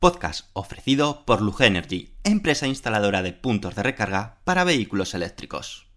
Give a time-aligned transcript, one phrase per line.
[0.00, 5.88] podcast ofrecido por Luge Energy, empresa instaladora de puntos de recarga para vehículos eléctricos.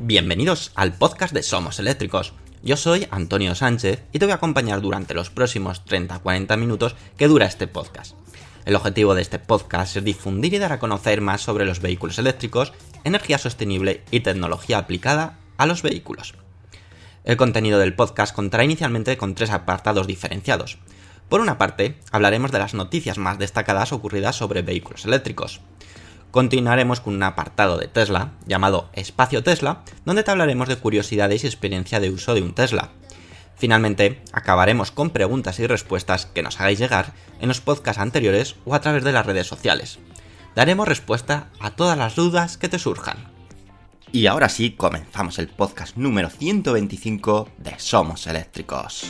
[0.00, 2.32] Bienvenidos al podcast de Somos Eléctricos.
[2.64, 7.28] Yo soy Antonio Sánchez y te voy a acompañar durante los próximos 30-40 minutos que
[7.28, 8.16] dura este podcast.
[8.68, 12.18] El objetivo de este podcast es difundir y dar a conocer más sobre los vehículos
[12.18, 12.74] eléctricos,
[13.08, 16.34] energía sostenible y tecnología aplicada a los vehículos.
[17.24, 20.78] El contenido del podcast contará inicialmente con tres apartados diferenciados.
[21.28, 25.60] Por una parte, hablaremos de las noticias más destacadas ocurridas sobre vehículos eléctricos.
[26.30, 31.46] Continuaremos con un apartado de Tesla, llamado Espacio Tesla, donde te hablaremos de curiosidades y
[31.46, 32.90] experiencia de uso de un Tesla.
[33.56, 38.74] Finalmente, acabaremos con preguntas y respuestas que nos hagáis llegar en los podcasts anteriores o
[38.74, 39.98] a través de las redes sociales.
[40.54, 43.16] Daremos respuesta a todas las dudas que te surjan.
[44.10, 49.06] Y ahora sí, comenzamos el podcast número 125 de Somos Eléctricos.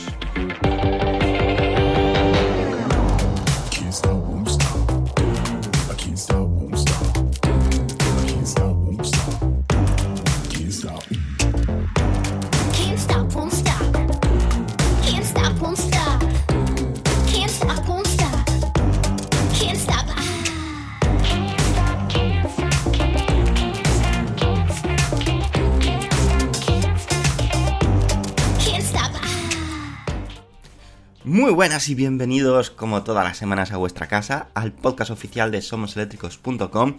[31.29, 35.61] Muy buenas y bienvenidos como todas las semanas a vuestra casa, al podcast oficial de
[35.61, 36.95] somoseléctricos.com.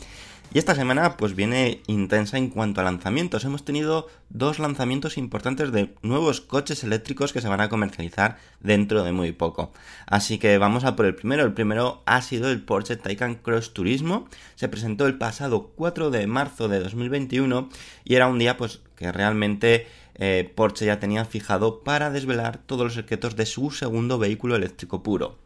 [0.55, 3.45] Y esta semana pues viene intensa en cuanto a lanzamientos.
[3.45, 9.03] Hemos tenido dos lanzamientos importantes de nuevos coches eléctricos que se van a comercializar dentro
[9.03, 9.73] de muy poco.
[10.07, 11.43] Así que vamos a por el primero.
[11.43, 14.29] El primero ha sido el Porsche Taycan Cross Turismo.
[14.55, 17.69] Se presentó el pasado 4 de marzo de 2021
[18.05, 22.85] y era un día pues que realmente eh, Porsche ya tenía fijado para desvelar todos
[22.85, 25.39] los secretos de su segundo vehículo eléctrico puro.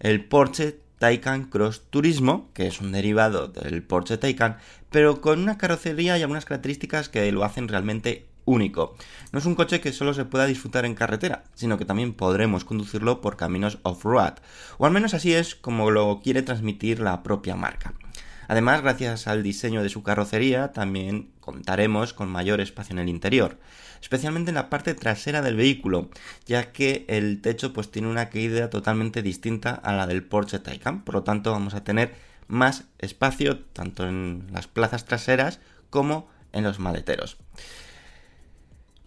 [0.00, 4.58] El Porsche Taycan Cross Turismo, que es un derivado del Porsche Taycan,
[4.90, 8.96] pero con una carrocería y algunas características que lo hacen realmente único.
[9.30, 12.64] No es un coche que solo se pueda disfrutar en carretera, sino que también podremos
[12.64, 14.34] conducirlo por caminos off-road,
[14.78, 17.94] o al menos así es como lo quiere transmitir la propia marca.
[18.48, 23.58] Además, gracias al diseño de su carrocería, también contaremos con mayor espacio en el interior,
[24.00, 26.10] especialmente en la parte trasera del vehículo,
[26.46, 31.04] ya que el techo pues tiene una caída totalmente distinta a la del Porsche Taycan,
[31.04, 32.14] por lo tanto vamos a tener
[32.46, 35.60] más espacio tanto en las plazas traseras
[35.90, 37.36] como en los maleteros.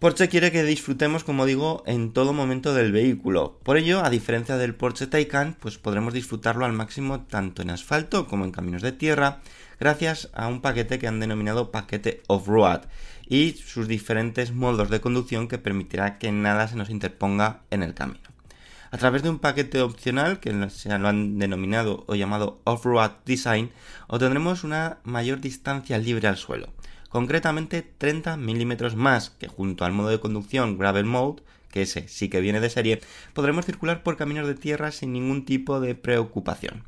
[0.02, 3.60] Porsche quiere que disfrutemos, como digo, en todo momento del vehículo.
[3.62, 8.26] Por ello, a diferencia del Porsche Taycan, pues podremos disfrutarlo al máximo tanto en asfalto
[8.26, 9.42] como en caminos de tierra,
[9.78, 12.82] gracias a un paquete que han denominado paquete off-road
[13.32, 17.94] y sus diferentes modos de conducción que permitirá que nada se nos interponga en el
[17.94, 18.20] camino.
[18.90, 23.70] A través de un paquete opcional que se lo han denominado o llamado Off-Road Design,
[24.06, 26.74] obtendremos una mayor distancia libre al suelo,
[27.08, 32.28] concretamente 30 milímetros más que junto al modo de conducción Gravel Mode, que ese sí
[32.28, 33.00] que viene de serie,
[33.32, 36.84] podremos circular por caminos de tierra sin ningún tipo de preocupación.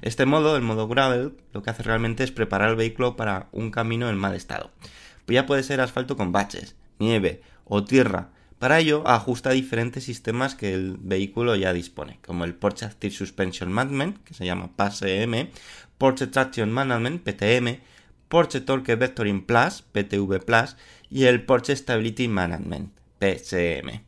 [0.00, 3.72] Este modo, el modo Gravel, lo que hace realmente es preparar el vehículo para un
[3.72, 4.70] camino en mal estado.
[5.28, 10.54] Pues ya puede ser asfalto con baches, nieve o tierra, para ello, ajusta diferentes sistemas
[10.54, 15.50] que el vehículo ya dispone, como el Porsche Active Suspension Management, que se llama PASM,
[15.98, 17.78] Porsche Traction Management, PTM,
[18.30, 20.76] Porsche Torque Vectoring Plus, PTV Plus,
[21.10, 22.90] y el Porsche Stability Management,
[23.20, 24.00] PSM.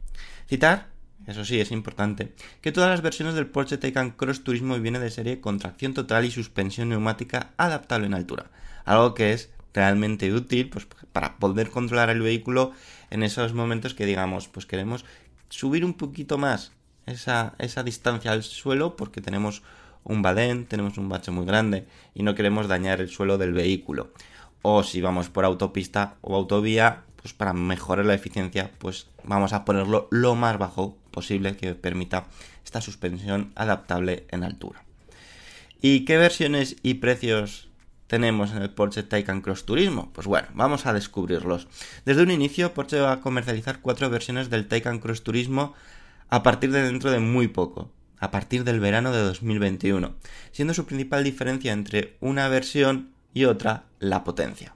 [0.48, 0.88] Citar,
[1.26, 2.32] eso sí, es importante,
[2.62, 6.24] que todas las versiones del Porsche Taycan Cross Turismo vienen de serie con tracción total
[6.24, 8.50] y suspensión neumática adaptable en altura,
[8.86, 12.72] algo que es realmente útil pues, para poder controlar el vehículo
[13.10, 15.04] en esos momentos que digamos, pues queremos
[15.48, 16.72] subir un poquito más
[17.06, 19.62] esa, esa distancia al suelo porque tenemos
[20.04, 24.12] un badén, tenemos un bache muy grande y no queremos dañar el suelo del vehículo.
[24.62, 29.64] O si vamos por autopista o autovía, pues para mejorar la eficiencia, pues vamos a
[29.64, 32.26] ponerlo lo más bajo posible que permita
[32.64, 34.84] esta suspensión adaptable en altura.
[35.82, 37.69] ¿Y qué versiones y precios
[38.10, 40.10] tenemos en el Porsche Taycan Cross Turismo?
[40.12, 41.68] Pues bueno, vamos a descubrirlos.
[42.04, 45.74] Desde un inicio, Porsche va a comercializar cuatro versiones del Taycan Cross Turismo
[46.28, 50.16] a partir de dentro de muy poco, a partir del verano de 2021,
[50.50, 54.74] siendo su principal diferencia entre una versión y otra la potencia.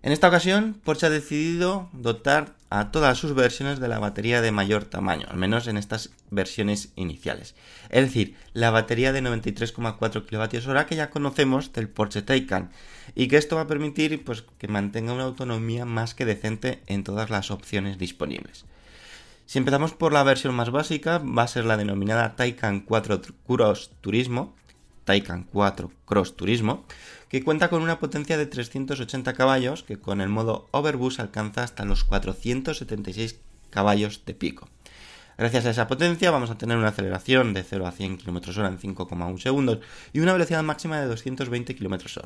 [0.00, 4.52] En esta ocasión, Porsche ha decidido dotar a todas sus versiones de la batería de
[4.52, 7.54] mayor tamaño, al menos en estas versiones iniciales.
[7.90, 12.70] Es decir, la batería de 93,4 kWh que ya conocemos del Porsche Taycan
[13.14, 17.04] y que esto va a permitir pues, que mantenga una autonomía más que decente en
[17.04, 18.64] todas las opciones disponibles.
[19.46, 23.92] Si empezamos por la versión más básica, va a ser la denominada Taycan 4 Cross
[24.00, 24.56] Turismo,
[25.06, 26.84] Taycan 4 Cross Turismo,
[27.30, 31.86] que cuenta con una potencia de 380 caballos que con el modo Overboost alcanza hasta
[31.86, 33.36] los 476
[33.70, 34.68] caballos de pico.
[35.38, 38.66] Gracias a esa potencia vamos a tener una aceleración de 0 a 100 km h
[38.66, 39.78] en 5,1 segundos
[40.12, 42.20] y una velocidad máxima de 220 km h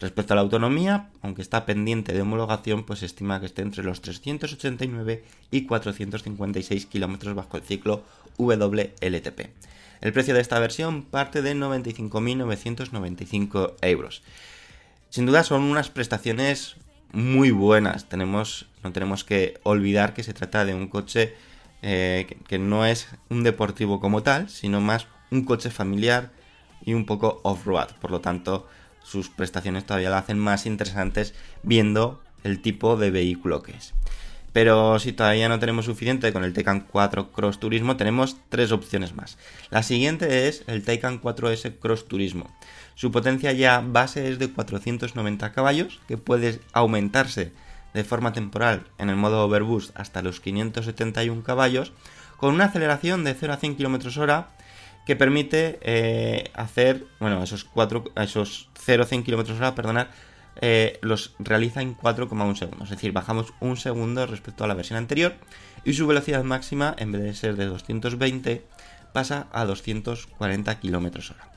[0.00, 3.84] Respecto a la autonomía, aunque está pendiente de homologación, pues se estima que esté entre
[3.84, 8.02] los 389 y 456 km bajo el ciclo
[8.38, 9.50] WLTP.
[10.00, 14.22] El precio de esta versión parte de 95.995 euros.
[15.10, 16.76] Sin duda son unas prestaciones
[17.12, 18.08] muy buenas.
[18.08, 21.34] Tenemos, no tenemos que olvidar que se trata de un coche
[21.82, 26.30] eh, que, que no es un deportivo como tal, sino más un coche familiar
[26.84, 27.88] y un poco off-road.
[28.00, 28.68] Por lo tanto,
[29.02, 33.94] sus prestaciones todavía la hacen más interesantes viendo el tipo de vehículo que es.
[34.52, 39.14] Pero si todavía no tenemos suficiente con el Taycan 4 Cross Turismo, tenemos tres opciones
[39.14, 39.38] más.
[39.70, 42.50] La siguiente es el Taycan 4S Cross Turismo.
[42.94, 47.52] Su potencia ya base es de 490 caballos, que puede aumentarse
[47.94, 51.92] de forma temporal en el modo Overboost hasta los 571 caballos,
[52.36, 54.48] con una aceleración de 0 a 100 km hora
[55.06, 60.08] que permite eh, hacer, bueno, esos, 4, esos 0 a 100 km hora, perdonad,
[60.60, 62.90] eh, los realiza en 4,1 segundos.
[62.90, 65.34] Es decir, bajamos un segundo respecto a la versión anterior
[65.84, 68.64] y su velocidad máxima, en vez de ser de 220,
[69.12, 71.50] pasa a 240 km hora.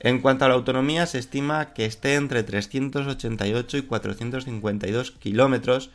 [0.00, 5.90] En cuanto a la autonomía, se estima que esté entre 388 y 452 kilómetros.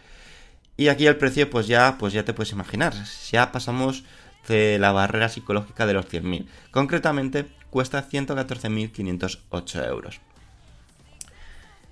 [0.78, 2.94] Y aquí el precio, pues ya, pues ya te puedes imaginar.
[3.32, 4.06] Ya pasamos
[4.48, 6.46] de la barrera psicológica de los 100.000.
[6.72, 10.22] Concretamente, cuesta 114.508 euros.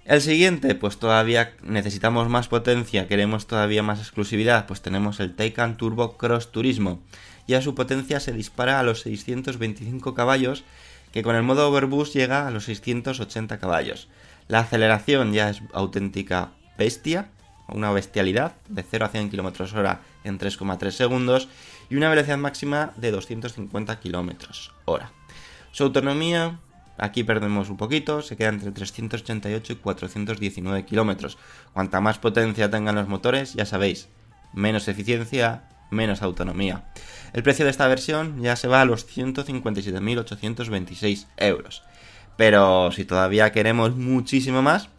[0.05, 5.77] El siguiente, pues todavía necesitamos más potencia, queremos todavía más exclusividad, pues tenemos el Taycan
[5.77, 7.01] Turbo Cross Turismo.
[7.47, 10.63] Ya su potencia se dispara a los 625 caballos,
[11.11, 14.07] que con el modo Overboost llega a los 680 caballos.
[14.47, 17.31] La aceleración ya es auténtica bestia,
[17.67, 21.47] una bestialidad, de 0 a 100 km hora en 3,3 segundos,
[21.89, 25.11] y una velocidad máxima de 250 km hora.
[25.71, 26.59] Su autonomía
[26.97, 31.37] Aquí perdemos un poquito, se queda entre 388 y 419 kilómetros.
[31.73, 34.07] Cuanta más potencia tengan los motores, ya sabéis,
[34.53, 36.85] menos eficiencia, menos autonomía.
[37.33, 41.83] El precio de esta versión ya se va a los 157.826 euros.
[42.37, 44.89] Pero si todavía queremos muchísimo más,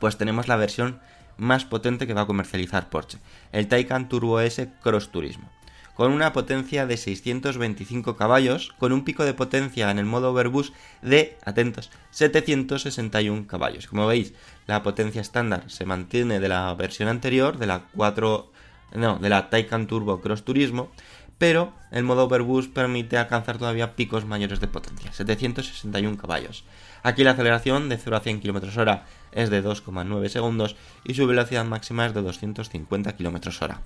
[0.00, 0.98] pues tenemos la versión
[1.36, 3.18] más potente que va a comercializar Porsche,
[3.52, 5.50] el Taycan Turbo S Cross Turismo
[5.98, 10.72] con una potencia de 625 caballos, con un pico de potencia en el modo Overboost
[11.02, 13.88] de, atentos, 761 caballos.
[13.88, 14.32] Como veis,
[14.68, 18.52] la potencia estándar se mantiene de la versión anterior, de la 4,
[18.94, 20.92] no, de la Taycan Turbo Cross Turismo,
[21.36, 26.62] pero el modo Overboost permite alcanzar todavía picos mayores de potencia, 761 caballos.
[27.02, 31.26] Aquí la aceleración de 0 a 100 km hora es de 2,9 segundos y su
[31.26, 33.80] velocidad máxima es de 250 km hora.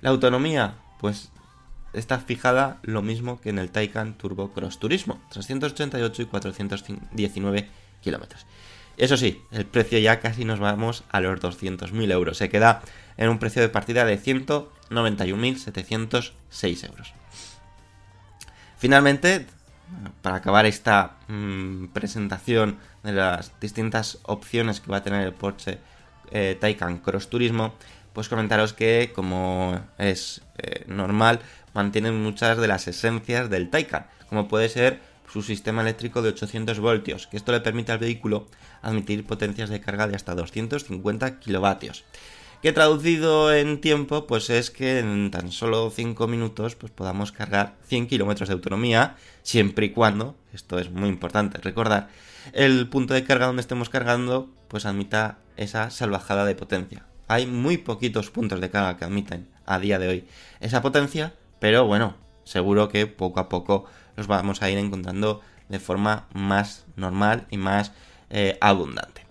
[0.00, 1.30] La autonomía pues
[1.92, 7.68] está fijada lo mismo que en el Taycan Turbo Cross Turismo, 388 y 419
[8.00, 8.46] kilómetros.
[8.96, 12.36] Eso sí, el precio ya casi nos vamos a los 200.000 euros.
[12.36, 12.82] Se queda
[13.16, 17.14] en un precio de partida de 191.706 euros.
[18.76, 19.46] Finalmente,
[20.22, 25.78] para acabar esta mmm, presentación de las distintas opciones que va a tener el Porsche
[26.30, 27.74] eh, Taycan Cross Turismo,
[28.12, 31.40] pues comentaros que, como es eh, normal,
[31.74, 35.00] mantienen muchas de las esencias del Taycan, como puede ser
[35.32, 38.48] su sistema eléctrico de 800 voltios, que esto le permite al vehículo
[38.82, 42.04] admitir potencias de carga de hasta 250 kilovatios.
[42.62, 47.76] Que traducido en tiempo, pues es que en tan solo 5 minutos pues podamos cargar
[47.86, 52.08] 100 kilómetros de autonomía, siempre y cuando, esto es muy importante recordar,
[52.52, 57.78] el punto de carga donde estemos cargando pues admita esa salvajada de potencia hay muy
[57.78, 60.24] poquitos puntos de carga que admiten a día de hoy
[60.58, 63.84] esa potencia, pero bueno, seguro que poco a poco
[64.16, 67.92] los vamos a ir encontrando de forma más normal y más
[68.30, 69.24] eh, abundante.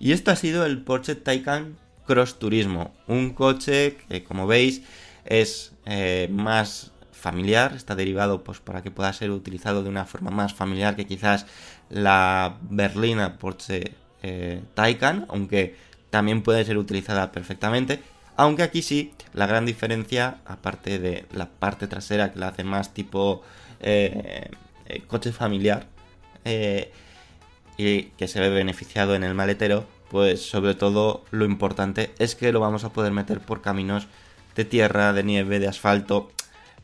[0.00, 4.82] Y esto ha sido el Porsche Taycan Cross Turismo, un coche que como veis
[5.24, 10.32] es eh, más familiar, está derivado pues para que pueda ser utilizado de una forma
[10.32, 11.46] más familiar que quizás
[11.90, 15.76] la berlina Porsche eh, Taycan, aunque
[16.16, 18.00] también puede ser utilizada perfectamente.
[18.38, 22.94] Aunque aquí sí, la gran diferencia, aparte de la parte trasera que la hace más
[22.94, 23.42] tipo
[23.80, 24.48] eh,
[24.86, 25.88] eh, coche familiar,
[26.46, 26.90] eh,
[27.76, 32.50] y que se ve beneficiado en el maletero, pues sobre todo lo importante es que
[32.50, 34.06] lo vamos a poder meter por caminos
[34.54, 36.30] de tierra, de nieve, de asfalto,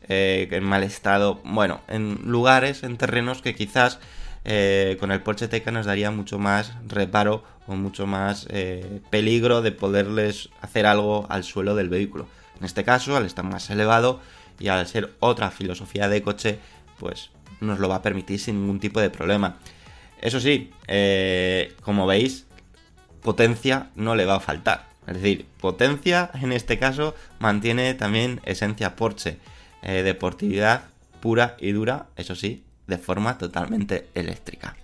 [0.07, 3.97] en mal estado, bueno, en lugares, en terrenos que quizás
[4.45, 9.61] eh, con el Porsche Taycan nos daría mucho más reparo o mucho más eh, peligro
[9.61, 12.27] de poderles hacer algo al suelo del vehículo.
[12.59, 14.21] En este caso, al estar más elevado
[14.59, 16.59] y al ser otra filosofía de coche,
[16.99, 17.29] pues
[17.61, 19.57] nos lo va a permitir sin ningún tipo de problema.
[20.21, 22.45] Eso sí, eh, como veis,
[23.21, 24.87] potencia no le va a faltar.
[25.07, 29.37] Es decir, potencia en este caso mantiene también esencia Porsche.
[29.81, 30.85] Deportividad
[31.19, 34.75] pura y dura, eso sí, de forma totalmente eléctrica.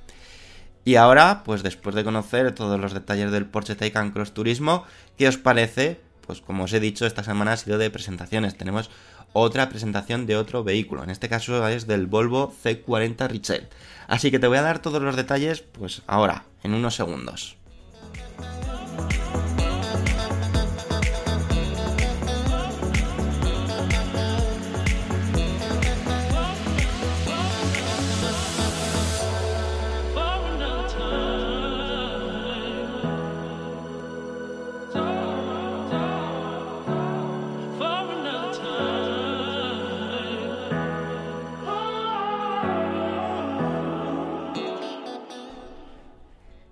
[0.86, 4.86] Y ahora, pues después de conocer todos los detalles del Porsche Taycan Cross Turismo,
[5.18, 6.00] ¿qué os parece?
[6.26, 8.58] Pues como os he dicho, esta semana ha sido de presentaciones.
[8.58, 8.90] Tenemos
[9.34, 11.04] otra presentación de otro vehículo.
[11.04, 13.68] En este caso es del Volvo C40 Richel.
[14.08, 17.59] Así que te voy a dar todos los detalles, pues ahora, en unos segundos.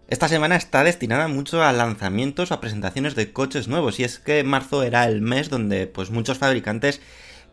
[0.10, 4.20] Esta semana está destinada mucho a lanzamientos o a presentaciones de coches nuevos y es
[4.20, 7.02] que marzo era el mes donde pues muchos fabricantes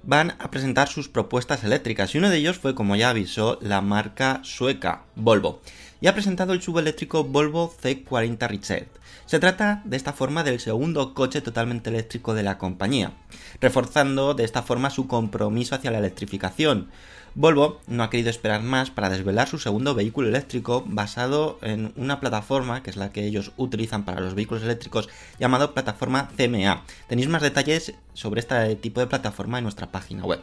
[0.05, 3.81] van a presentar sus propuestas eléctricas y uno de ellos fue como ya avisó la
[3.81, 5.63] marca sueca Volvo
[6.01, 8.87] y ha presentado el subeléctrico Volvo C40 Richard.
[9.27, 13.15] Se trata de esta forma del segundo coche totalmente eléctrico de la compañía,
[13.61, 16.91] reforzando de esta forma su compromiso hacia la electrificación.
[17.37, 22.21] Volvo no ha querido esperar más para desvelar su segundo vehículo eléctrico basado en una
[22.21, 25.09] plataforma que es la que ellos utilizan para los vehículos eléctricos
[25.41, 26.85] llamado plataforma CMA.
[27.09, 30.39] Tenéis más detalles sobre este tipo de plataforma en nuestra página web.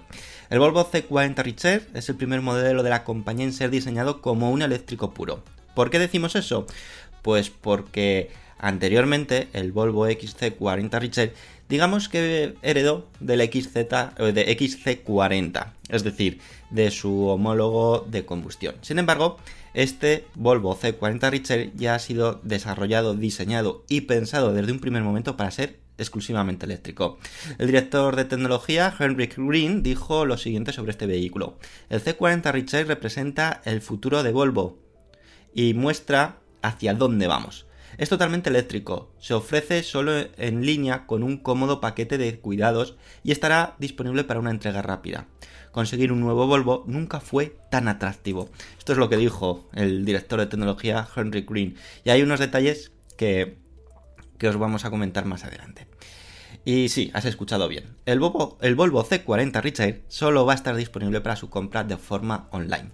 [0.49, 4.51] El Volvo C40 Richard es el primer modelo de la compañía en ser diseñado como
[4.51, 5.45] un eléctrico puro.
[5.73, 6.67] ¿Por qué decimos eso?
[7.21, 11.31] Pues porque anteriormente el Volvo XC40 Richard
[11.71, 18.75] digamos que heredó del XZ, eh, de XC40, es decir, de su homólogo de combustión.
[18.81, 19.37] Sin embargo,
[19.73, 25.37] este Volvo C40 Richard ya ha sido desarrollado, diseñado y pensado desde un primer momento
[25.37, 27.19] para ser exclusivamente eléctrico.
[27.57, 31.57] El director de tecnología, Henrik Green, dijo lo siguiente sobre este vehículo.
[31.89, 34.79] El C40 Richard representa el futuro de Volvo
[35.53, 37.67] y muestra hacia dónde vamos.
[37.97, 43.31] Es totalmente eléctrico, se ofrece solo en línea con un cómodo paquete de cuidados y
[43.31, 45.27] estará disponible para una entrega rápida.
[45.71, 48.49] Conseguir un nuevo Volvo nunca fue tan atractivo.
[48.77, 51.75] Esto es lo que dijo el director de tecnología Henry Green.
[52.03, 53.57] Y hay unos detalles que,
[54.37, 55.87] que os vamos a comentar más adelante.
[56.65, 57.95] Y sí, has escuchado bien.
[58.05, 61.97] El Volvo, el Volvo C40 Richard solo va a estar disponible para su compra de
[61.97, 62.89] forma online.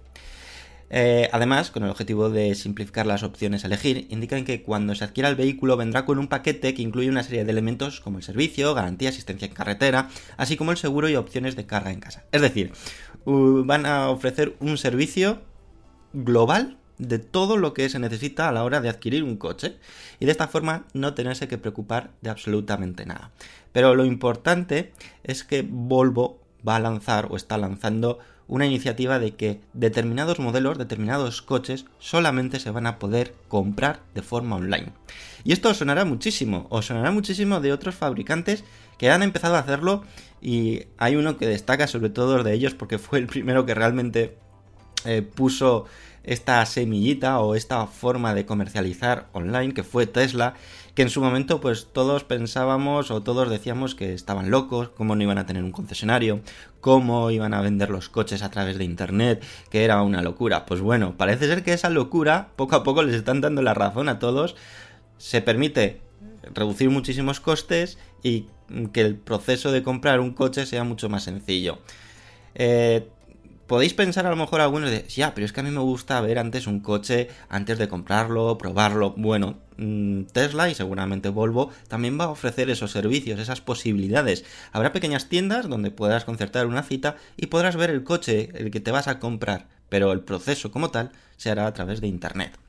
[0.90, 5.04] Eh, además, con el objetivo de simplificar las opciones a elegir, indican que cuando se
[5.04, 8.24] adquiera el vehículo vendrá con un paquete que incluye una serie de elementos como el
[8.24, 12.24] servicio, garantía, asistencia en carretera, así como el seguro y opciones de carga en casa.
[12.32, 12.72] Es decir,
[13.24, 15.42] van a ofrecer un servicio
[16.12, 19.76] global de todo lo que se necesita a la hora de adquirir un coche
[20.18, 23.30] y de esta forma no tenerse que preocupar de absolutamente nada.
[23.72, 24.92] Pero lo importante
[25.22, 28.18] es que Volvo va a lanzar o está lanzando
[28.48, 34.22] una iniciativa de que determinados modelos, determinados coches, solamente se van a poder comprar de
[34.22, 34.92] forma online.
[35.44, 38.64] Y esto os sonará muchísimo, os sonará muchísimo de otros fabricantes
[38.96, 40.02] que han empezado a hacerlo
[40.40, 44.36] y hay uno que destaca sobre todo de ellos porque fue el primero que realmente
[45.04, 45.84] eh, puso
[46.24, 50.54] esta semillita o esta forma de comercializar online que fue Tesla
[50.98, 55.22] que en su momento pues todos pensábamos o todos decíamos que estaban locos, cómo no
[55.22, 56.40] iban a tener un concesionario,
[56.80, 60.66] cómo iban a vender los coches a través de internet, que era una locura.
[60.66, 64.08] Pues bueno, parece ser que esa locura poco a poco les están dando la razón
[64.08, 64.56] a todos.
[65.18, 66.00] Se permite
[66.52, 68.46] reducir muchísimos costes y
[68.92, 71.78] que el proceso de comprar un coche sea mucho más sencillo.
[72.56, 73.06] Eh,
[73.68, 76.20] podéis pensar a lo mejor algunos de, ya, pero es que a mí me gusta
[76.20, 79.14] ver antes un coche antes de comprarlo, probarlo.
[79.16, 84.44] Bueno, mm, Tesla y seguramente Volvo también va a ofrecer esos servicios, esas posibilidades.
[84.72, 88.80] Habrá pequeñas tiendas donde podrás concertar una cita y podrás ver el coche, el que
[88.80, 92.67] te vas a comprar, pero el proceso como tal se hará a través de Internet.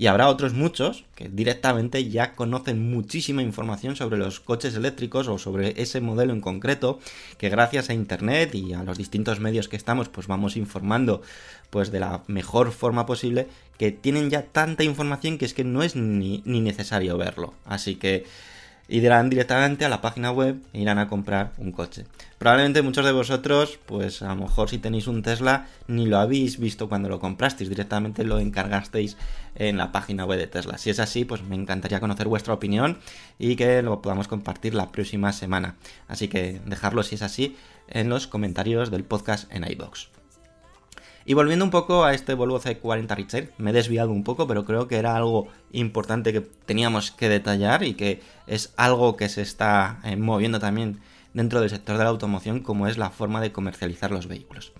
[0.00, 5.36] Y habrá otros muchos que directamente ya conocen muchísima información sobre los coches eléctricos o
[5.36, 7.00] sobre ese modelo en concreto,
[7.36, 11.20] que gracias a internet y a los distintos medios que estamos, pues vamos informando
[11.68, 15.82] pues de la mejor forma posible, que tienen ya tanta información que es que no
[15.82, 17.52] es ni, ni necesario verlo.
[17.66, 18.24] Así que
[18.90, 22.04] irán directamente a la página web e irán a comprar un coche.
[22.38, 26.58] Probablemente muchos de vosotros, pues a lo mejor si tenéis un Tesla, ni lo habéis
[26.58, 29.16] visto cuando lo comprasteis, directamente lo encargasteis
[29.54, 30.78] en la página web de Tesla.
[30.78, 32.98] Si es así, pues me encantaría conocer vuestra opinión
[33.38, 35.76] y que lo podamos compartir la próxima semana.
[36.08, 37.56] Así que dejadlo si es así
[37.88, 40.19] en los comentarios del podcast en iBox.
[41.24, 44.64] Y volviendo un poco a este Volvo C40 Richard, me he desviado un poco, pero
[44.64, 49.42] creo que era algo importante que teníamos que detallar y que es algo que se
[49.42, 51.00] está eh, moviendo también
[51.34, 54.72] dentro del sector de la automoción, como es la forma de comercializar los vehículos.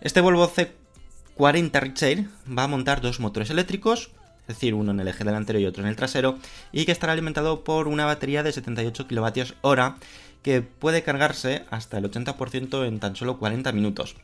[0.00, 2.24] Este Volvo C40 Richard
[2.58, 4.10] va a montar dos motores eléctricos,
[4.48, 6.38] es decir, uno en el eje delantero y otro en el trasero,
[6.72, 9.94] y que estará alimentado por una batería de 78 kWh
[10.42, 14.16] que puede cargarse hasta el 80% en tan solo 40 minutos.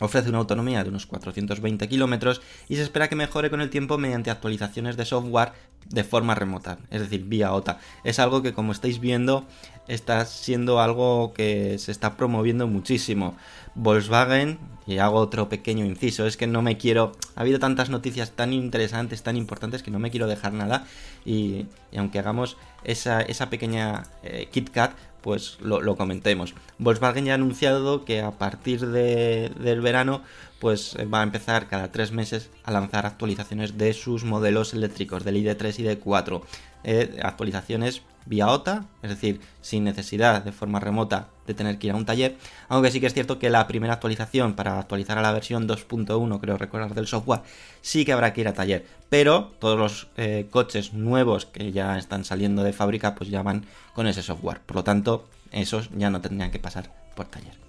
[0.00, 3.98] Ofrece una autonomía de unos 420 kilómetros y se espera que mejore con el tiempo
[3.98, 5.52] mediante actualizaciones de software
[5.90, 7.78] de forma remota, es decir, vía OTA.
[8.04, 9.46] Es algo que, como estáis viendo,
[9.86, 13.36] está siendo algo que se está promoviendo muchísimo.
[13.74, 17.12] Volkswagen, y hago otro pequeño inciso, es que no me quiero...
[17.36, 20.86] Ha habido tantas noticias tan interesantes, tan importantes, que no me quiero dejar nada.
[21.24, 24.92] Y, aunque hagamos esa, esa pequeña eh, KitKat,
[25.28, 26.54] pues lo, comentemos.
[26.78, 30.22] Volkswagen ya ha anunciado que a partir de, del verano
[30.60, 35.36] pues va a empezar cada tres meses a lanzar actualizaciones de sus modelos eléctricos del
[35.36, 36.42] ID3 y ID4.
[36.84, 41.92] Eh, actualizaciones vía OTA, es decir, sin necesidad de forma remota de tener que ir
[41.94, 42.36] a un taller,
[42.68, 46.40] aunque sí que es cierto que la primera actualización para actualizar a la versión 2.1,
[46.40, 47.40] creo recordar del software,
[47.80, 51.96] sí que habrá que ir a taller, pero todos los eh, coches nuevos que ya
[51.98, 56.10] están saliendo de fábrica pues ya van con ese software, por lo tanto esos ya
[56.10, 57.67] no tendrían que pasar por taller.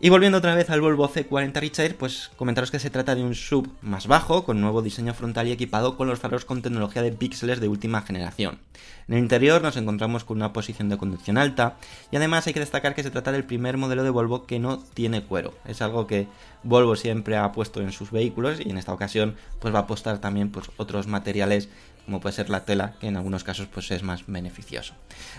[0.00, 3.34] Y volviendo otra vez al Volvo C40 Richard, pues comentaros que se trata de un
[3.34, 7.10] sub más bajo, con nuevo diseño frontal y equipado con los faros con tecnología de
[7.10, 8.60] píxeles de última generación.
[9.08, 11.78] En el interior nos encontramos con una posición de conducción alta,
[12.12, 14.78] y además hay que destacar que se trata del primer modelo de Volvo que no
[14.78, 15.54] tiene cuero.
[15.66, 16.28] Es algo que
[16.62, 20.18] Volvo siempre ha puesto en sus vehículos y en esta ocasión pues va a apostar
[20.18, 21.68] también por otros materiales
[22.08, 24.94] como puede ser la tela, que en algunos casos pues es más beneficioso.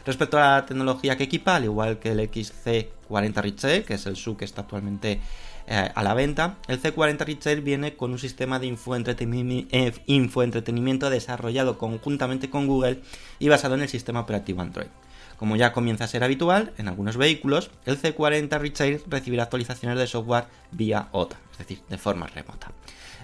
[0.06, 4.16] Respecto a la tecnología que equipa, al igual que el XC40 Richard, que es el
[4.16, 5.20] SUV que está actualmente
[5.66, 11.80] eh, a la venta, el C40 Richard viene con un sistema de eh, infoentretenimiento desarrollado
[11.80, 13.02] conjuntamente con Google
[13.40, 14.90] y basado en el sistema operativo Android.
[15.40, 20.06] Como ya comienza a ser habitual en algunos vehículos, el C40 Richard recibirá actualizaciones de
[20.06, 22.74] software vía OTA, es decir, de forma remota.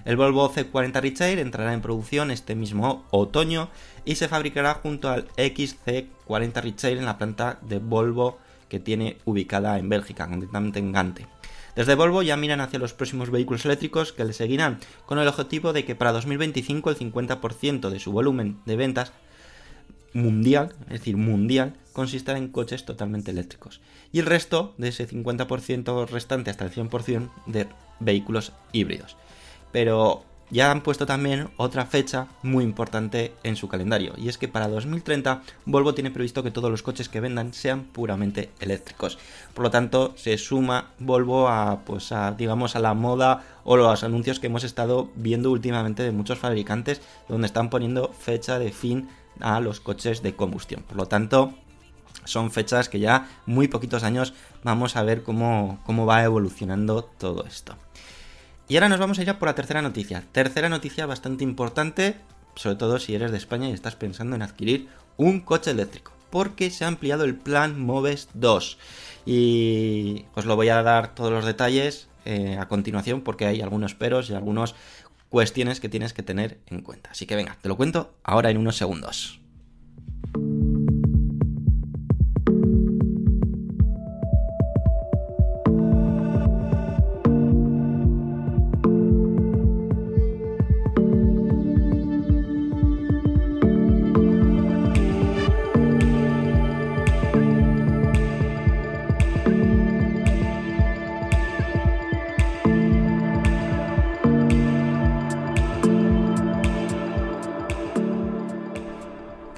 [0.06, 3.68] El Volvo C40 Richard entrará en producción este mismo otoño
[4.06, 8.38] y se fabricará junto al XC40 Richard en la planta de Volvo
[8.70, 11.26] que tiene ubicada en Bélgica, concretamente en Gante.
[11.74, 15.74] Desde Volvo ya miran hacia los próximos vehículos eléctricos que le seguirán, con el objetivo
[15.74, 19.12] de que para 2025 el 50% de su volumen de ventas
[20.16, 23.80] mundial, es decir, mundial, consistirá en coches totalmente eléctricos.
[24.12, 27.66] Y el resto de ese 50% restante hasta el 100% de
[28.00, 29.16] vehículos híbridos
[29.76, 34.48] pero ya han puesto también otra fecha muy importante en su calendario y es que
[34.48, 39.18] para 2030 Volvo tiene previsto que todos los coches que vendan sean puramente eléctricos.
[39.54, 44.04] Por lo tanto, se suma Volvo a pues a digamos a la moda o los
[44.04, 49.08] anuncios que hemos estado viendo últimamente de muchos fabricantes donde están poniendo fecha de fin
[49.40, 50.82] a los coches de combustión.
[50.82, 51.54] Por lo tanto,
[52.24, 57.44] son fechas que ya muy poquitos años vamos a ver cómo, cómo va evolucionando todo
[57.46, 57.76] esto.
[58.68, 60.24] Y ahora nos vamos a ir a por la tercera noticia.
[60.32, 62.16] Tercera noticia bastante importante,
[62.56, 66.12] sobre todo si eres de España y estás pensando en adquirir un coche eléctrico.
[66.30, 68.78] Porque se ha ampliado el plan Moves 2.
[69.24, 73.94] Y os lo voy a dar todos los detalles eh, a continuación porque hay algunos
[73.94, 74.74] peros y algunas
[75.28, 77.10] cuestiones que tienes que tener en cuenta.
[77.10, 79.40] Así que venga, te lo cuento ahora en unos segundos.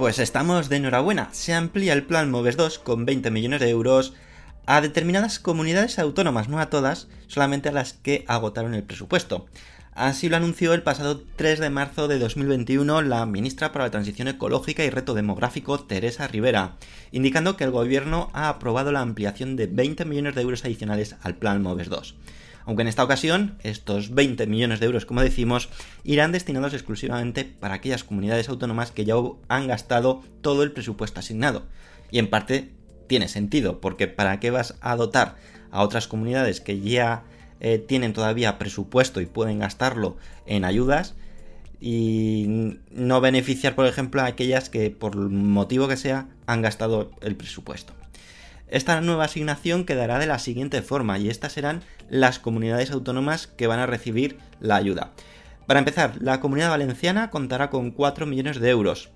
[0.08, 1.28] Pues estamos de enhorabuena.
[1.32, 4.14] Se amplía el plan Moves 2 con 20 millones de euros
[4.64, 9.44] a determinadas comunidades autónomas, no a todas, solamente a las que agotaron el presupuesto.
[9.92, 14.28] Así lo anunció el pasado 3 de marzo de 2021 la ministra para la Transición
[14.28, 16.76] Ecológica y Reto Demográfico, Teresa Rivera,
[17.12, 21.34] indicando que el gobierno ha aprobado la ampliación de 20 millones de euros adicionales al
[21.34, 22.14] Plan MOVES 2.
[22.68, 25.70] Aunque en esta ocasión, estos 20 millones de euros, como decimos,
[26.04, 29.14] irán destinados exclusivamente para aquellas comunidades autónomas que ya
[29.48, 31.62] han gastado todo el presupuesto asignado.
[32.10, 32.68] Y en parte
[33.06, 35.36] tiene sentido, porque ¿para qué vas a dotar
[35.70, 37.22] a otras comunidades que ya
[37.60, 41.14] eh, tienen todavía presupuesto y pueden gastarlo en ayudas
[41.80, 47.34] y no beneficiar, por ejemplo, a aquellas que por motivo que sea han gastado el
[47.34, 47.94] presupuesto.
[48.70, 53.66] Esta nueva asignación quedará de la siguiente forma y estas serán las comunidades autónomas que
[53.66, 55.12] van a recibir la ayuda.
[55.66, 59.10] Para empezar, la comunidad valenciana contará con 4 millones de euros.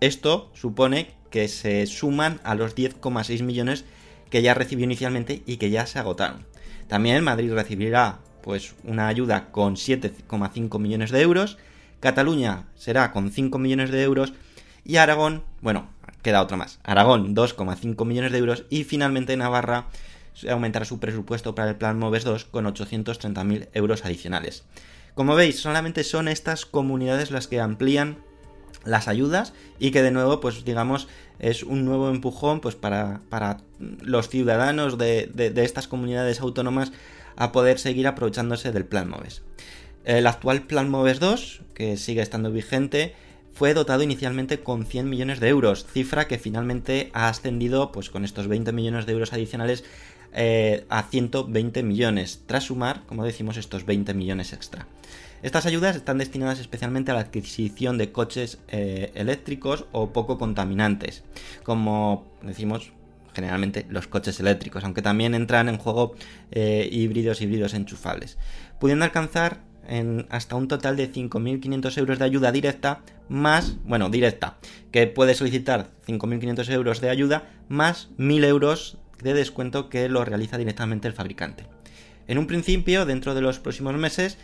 [0.00, 3.84] Esto supone que se suman a los 10,6 millones
[4.30, 6.46] que ya recibió inicialmente y que ya se agotaron.
[6.88, 11.58] También Madrid recibirá pues una ayuda con 7,5 millones de euros,
[12.00, 14.32] Cataluña será con 5 millones de euros
[14.84, 15.88] y Aragón, bueno,
[16.22, 19.86] queda otra más, Aragón 2,5 millones de euros y finalmente Navarra
[20.48, 24.64] aumentará su presupuesto para el plan MOVES 2 con 830.000 euros adicionales.
[25.14, 28.18] Como veis, solamente son estas comunidades las que amplían
[28.84, 33.58] las ayudas y que de nuevo, pues digamos, es un nuevo empujón pues para, para
[33.78, 36.92] los ciudadanos de, de, de, estas comunidades autónomas
[37.36, 39.42] a poder seguir aprovechándose del plan MOVES.
[40.04, 43.14] El actual plan MOVES 2, que sigue estando vigente,
[43.52, 48.24] fue dotado inicialmente con 100 millones de euros, cifra que finalmente ha ascendido pues con
[48.24, 49.84] estos 20 millones de euros adicionales
[50.32, 54.86] eh, a 120 millones, tras sumar, como decimos, estos 20 millones extra.
[55.42, 61.24] Estas ayudas están destinadas especialmente a la adquisición de coches eh, eléctricos o poco contaminantes,
[61.64, 62.92] como decimos
[63.34, 66.14] generalmente los coches eléctricos, aunque también entran en juego
[66.50, 68.38] eh, híbridos híbridos enchufables,
[68.78, 74.56] pudiendo alcanzar en hasta un total de 5.500 euros de ayuda directa más, bueno, directa,
[74.90, 80.58] que puede solicitar 5.500 euros de ayuda más 1.000 euros de descuento que lo realiza
[80.58, 81.64] directamente el fabricante.
[82.26, 84.38] En un principio, dentro de los próximos meses,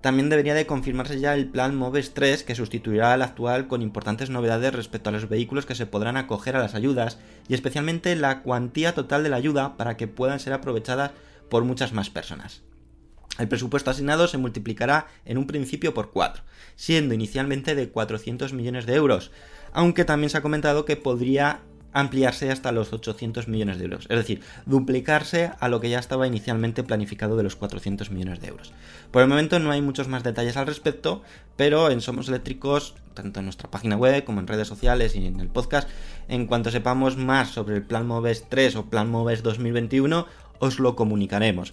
[0.00, 4.30] también debería de confirmarse ya el plan MOVES 3 que sustituirá al actual con importantes
[4.30, 7.18] novedades respecto a los vehículos que se podrán acoger a las ayudas
[7.48, 11.12] y especialmente la cuantía total de la ayuda para que puedan ser aprovechadas
[11.50, 12.62] por muchas más personas.
[13.38, 16.42] El presupuesto asignado se multiplicará en un principio por 4,
[16.74, 19.30] siendo inicialmente de 400 millones de euros,
[19.72, 21.60] aunque también se ha comentado que podría
[21.96, 26.26] ampliarse hasta los 800 millones de euros, es decir, duplicarse a lo que ya estaba
[26.26, 28.74] inicialmente planificado de los 400 millones de euros.
[29.10, 31.22] Por el momento no hay muchos más detalles al respecto,
[31.56, 35.40] pero en Somos Eléctricos, tanto en nuestra página web como en redes sociales y en
[35.40, 35.88] el podcast,
[36.28, 40.26] en cuanto sepamos más sobre el Plan Moves 3 o Plan Moves 2021,
[40.58, 41.72] os lo comunicaremos.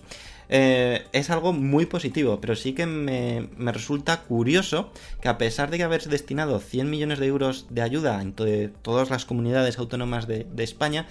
[0.56, 5.72] Eh, es algo muy positivo, pero sí que me, me, resulta curioso que a pesar
[5.72, 8.46] de que haberse destinado 100 millones de euros de ayuda en to
[8.84, 11.08] todas las comunidades autónomas de, de España,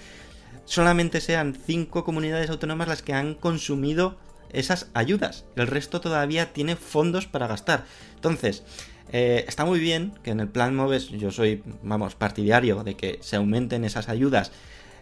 [0.63, 4.15] solamente sean 5 comunidades autónomas las que han consumido
[4.53, 5.43] esas ayudas.
[5.57, 7.83] El resto todavía tiene fondos para gastar.
[8.15, 8.63] Entonces,
[9.11, 13.19] eh, está muy bien que en el plan MOVES yo soy, vamos, partidario de que
[13.21, 14.53] se aumenten esas ayudas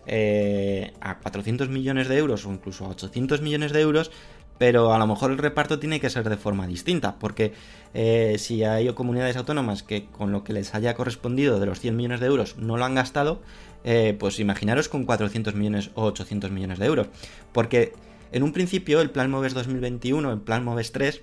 [0.06, 4.12] eh, a 400 millones de euros o incluso a 800 millones de euros,
[4.58, 7.54] pero a lo mejor el reparto tiene que ser de forma distinta, porque
[7.94, 11.96] eh, si hay comunidades autónomas que con lo que les haya correspondido de los 100
[11.96, 13.42] millones de euros no lo han gastado,
[13.84, 17.08] eh, pues imaginaros con 400 millones o 800 millones de euros,
[17.52, 17.94] porque
[18.32, 21.22] en un principio el Plan MOVES 2021, el Plan MOVES 3,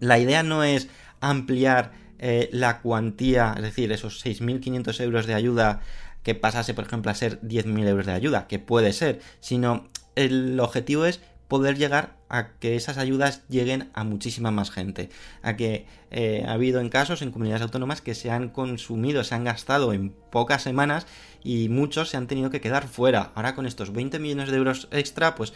[0.00, 0.88] la idea no es
[1.20, 5.80] ampliar eh, la cuantía, es decir, esos 6.500 euros de ayuda
[6.26, 9.86] que pasase, por ejemplo, a ser 10.000 euros de ayuda, que puede ser, sino
[10.16, 15.08] el objetivo es poder llegar a que esas ayudas lleguen a muchísima más gente.
[15.42, 19.36] A que eh, ha habido en casos en comunidades autónomas que se han consumido, se
[19.36, 21.06] han gastado en pocas semanas
[21.44, 23.30] y muchos se han tenido que quedar fuera.
[23.36, 25.52] Ahora con estos 20 millones de euros extra, pues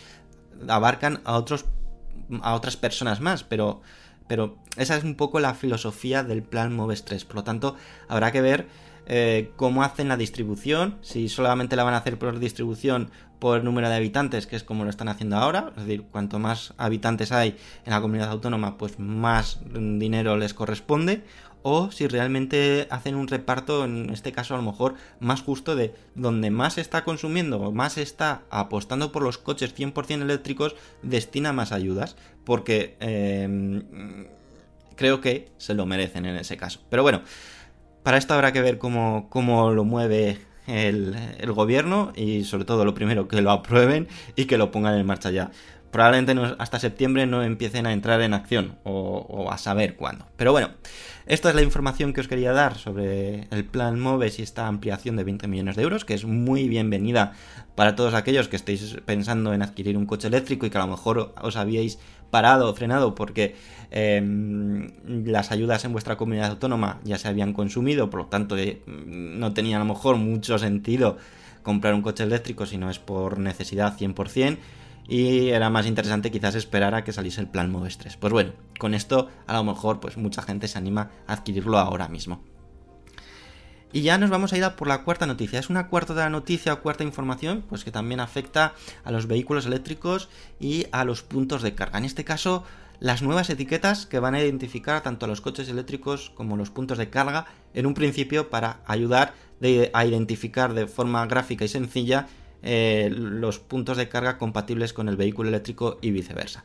[0.69, 1.65] abarcan a otros
[2.43, 3.81] a otras personas más, pero
[4.29, 7.25] pero esa es un poco la filosofía del plan Moves 3.
[7.25, 7.75] Por lo tanto,
[8.07, 8.69] habrá que ver
[9.13, 13.89] eh, cómo hacen la distribución, si solamente la van a hacer por distribución por número
[13.89, 17.57] de habitantes, que es como lo están haciendo ahora, es decir, cuanto más habitantes hay
[17.85, 21.25] en la comunidad autónoma, pues más dinero les corresponde,
[21.63, 25.93] o si realmente hacen un reparto, en este caso a lo mejor más justo de
[26.15, 31.73] donde más se está consumiendo, más está apostando por los coches 100% eléctricos, destina más
[31.73, 33.85] ayudas, porque eh,
[34.95, 36.79] creo que se lo merecen en ese caso.
[36.91, 37.23] Pero bueno,
[38.03, 42.85] para esto habrá que ver cómo, cómo lo mueve el, el, gobierno y sobre todo
[42.85, 45.51] lo primero que lo aprueben y que lo pongan en marcha ya.
[45.91, 50.27] probablemente no- hasta septiembre no empiecen a entrar en acción o, o a saber cuándo.
[50.37, 50.71] Pero bueno,
[51.27, 55.17] esta es la información que os quería dar sobre el plan MOVES y esta ampliación
[55.17, 57.33] de 20 millones de euros, que es muy bienvenida
[57.75, 60.87] para todos aquellos que estéis pensando en adquirir un coche eléctrico y que a lo
[60.89, 61.99] mejor os habíais
[62.31, 63.57] parado o frenado porque
[63.91, 64.21] eh,
[65.05, 69.53] las ayudas en vuestra comunidad autónoma ya se habían consumido, por lo tanto eh, no
[69.53, 71.17] tenía a lo mejor mucho sentido
[71.63, 74.59] comprar un coche eléctrico si no es por necesidad 100%
[75.09, 78.17] y era más interesante quizás esperar a que saliese el plan Moves 3.
[78.17, 82.09] Pues bueno, con esto a lo mejor pues mucha gente se anima a adquirirlo ahora
[82.09, 82.45] mismo.
[83.93, 85.59] Y ya nos vamos a ir a por la cuarta noticia.
[85.59, 90.29] Es una cuarta noticia o cuarta información, pues que también afecta a los vehículos eléctricos
[90.61, 91.99] y a los puntos de carga.
[91.99, 92.63] En este caso,
[93.01, 96.99] las nuevas etiquetas que van a identificar tanto a los coches eléctricos como los puntos
[96.99, 99.35] de carga, en un principio para ayudar
[99.93, 102.29] a identificar de forma gráfica y sencilla
[102.63, 106.65] eh, los puntos de carga compatibles con el vehículo eléctrico y viceversa.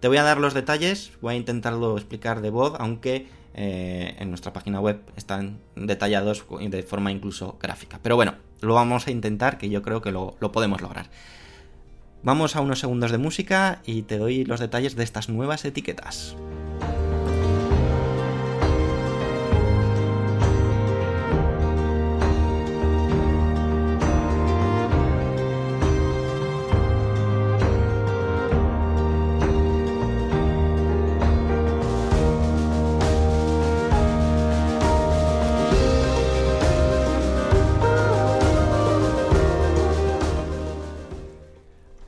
[0.00, 4.28] Te voy a dar los detalles, voy a intentarlo explicar de voz, aunque eh, en
[4.28, 8.00] nuestra página web están detallados de forma incluso gráfica.
[8.02, 11.06] Pero bueno, lo vamos a intentar, que yo creo que lo, lo podemos lograr.
[12.22, 16.36] Vamos a unos segundos de música y te doy los detalles de estas nuevas etiquetas.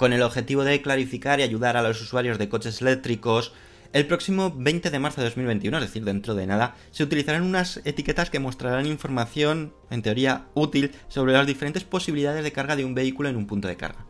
[0.06, 3.52] Con el objetivo de clarificar y ayudar a los usuarios de coches eléctricos,
[3.92, 7.80] el próximo 20 de marzo de 2021, es decir, dentro de nada, se utilizarán unas
[7.84, 12.94] etiquetas que mostrarán información, en teoría útil, sobre las diferentes posibilidades de carga de un
[12.94, 14.06] vehículo en un punto de carga.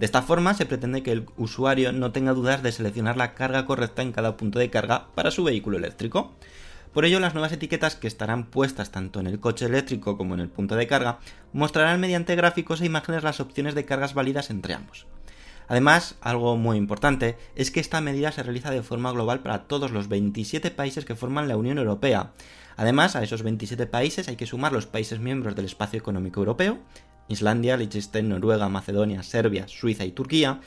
[0.00, 3.66] De esta forma se pretende que el usuario no tenga dudas de seleccionar la carga
[3.66, 6.34] correcta en cada punto de carga para su vehículo eléctrico.
[6.92, 10.40] Por ello, las nuevas etiquetas que estarán puestas tanto en el coche eléctrico como en
[10.40, 11.20] el punto de carga
[11.52, 15.06] mostrarán mediante gráficos e imágenes las opciones de cargas válidas entre ambos.
[15.68, 19.90] Además, algo muy importante es que esta medida se realiza de forma global para todos
[19.90, 22.32] los 27 países que forman la Unión Europea.
[22.76, 26.78] Además, a esos 27 países hay que sumar los países miembros del Espacio Económico Europeo,
[27.28, 30.60] Islandia, Liechtenstein, Noruega, Macedonia, Serbia, Suiza y Turquía,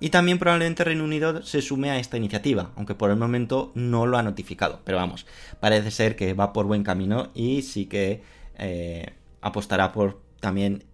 [0.00, 4.06] y también probablemente Reino Unido se sume a esta iniciativa, aunque por el momento no
[4.06, 4.80] lo ha notificado.
[4.84, 5.26] Pero vamos,
[5.60, 8.22] parece ser que va por buen camino y sí que
[8.58, 10.84] eh, apostará por también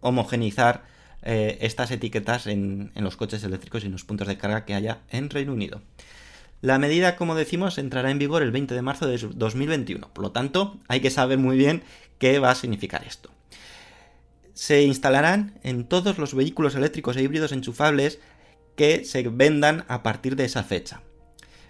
[0.00, 0.84] homogenizar
[1.26, 4.74] eh, estas etiquetas en, en los coches eléctricos y en los puntos de carga que
[4.74, 5.82] haya en Reino Unido.
[6.62, 10.08] La medida, como decimos, entrará en vigor el 20 de marzo de 2021.
[10.12, 11.82] Por lo tanto, hay que saber muy bien
[12.18, 13.30] qué va a significar esto.
[14.54, 18.20] Se instalarán en todos los vehículos eléctricos e híbridos enchufables
[18.76, 21.02] que se vendan a partir de esa fecha.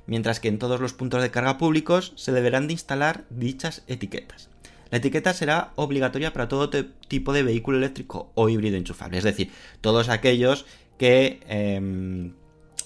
[0.07, 4.51] Mientras que en todos los puntos de carga públicos se deberán de instalar dichas etiquetas.
[4.91, 6.71] La etiqueta será obligatoria para todo
[7.09, 10.65] tipo de vehículo eléctrico o híbrido enchufable, es decir, todos aquellos
[10.99, 12.33] que em,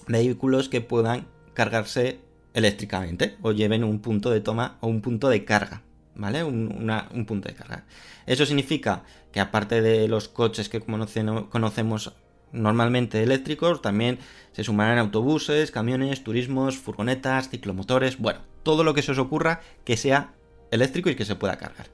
[0.06, 2.20] vehículos que puedan cargarse
[2.54, 5.82] eléctricamente o lleven un punto de toma o un punto de carga,
[6.14, 6.42] ¿vale?
[6.42, 7.84] Un, punto de carga.
[8.26, 12.12] Eso significa que aparte de los coches que conocemos
[12.52, 14.18] normalmente eléctricos, también
[14.52, 19.96] se sumarán autobuses, camiones, turismos, furgonetas, ciclomotores, bueno, todo lo que se os ocurra que
[19.96, 20.34] sea
[20.70, 21.86] eléctrico y que se pueda cargar.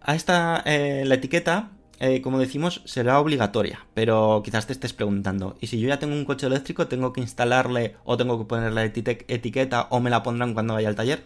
[0.00, 5.56] A esta, eh, la etiqueta, eh, como decimos, será obligatoria, pero quizás te estés preguntando,
[5.60, 8.74] ¿y si yo ya tengo un coche eléctrico, tengo que instalarle o tengo que ponerle
[8.74, 11.24] la eti- etiqueta o me la pondrán cuando vaya al taller?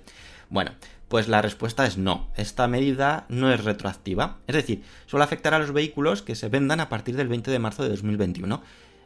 [0.48, 0.72] Bueno,
[1.08, 2.28] pues la respuesta es no.
[2.36, 4.38] Esta medida no es retroactiva.
[4.46, 7.58] Es decir, solo afectará a los vehículos que se vendan a partir del 20 de
[7.58, 8.62] marzo de 2021.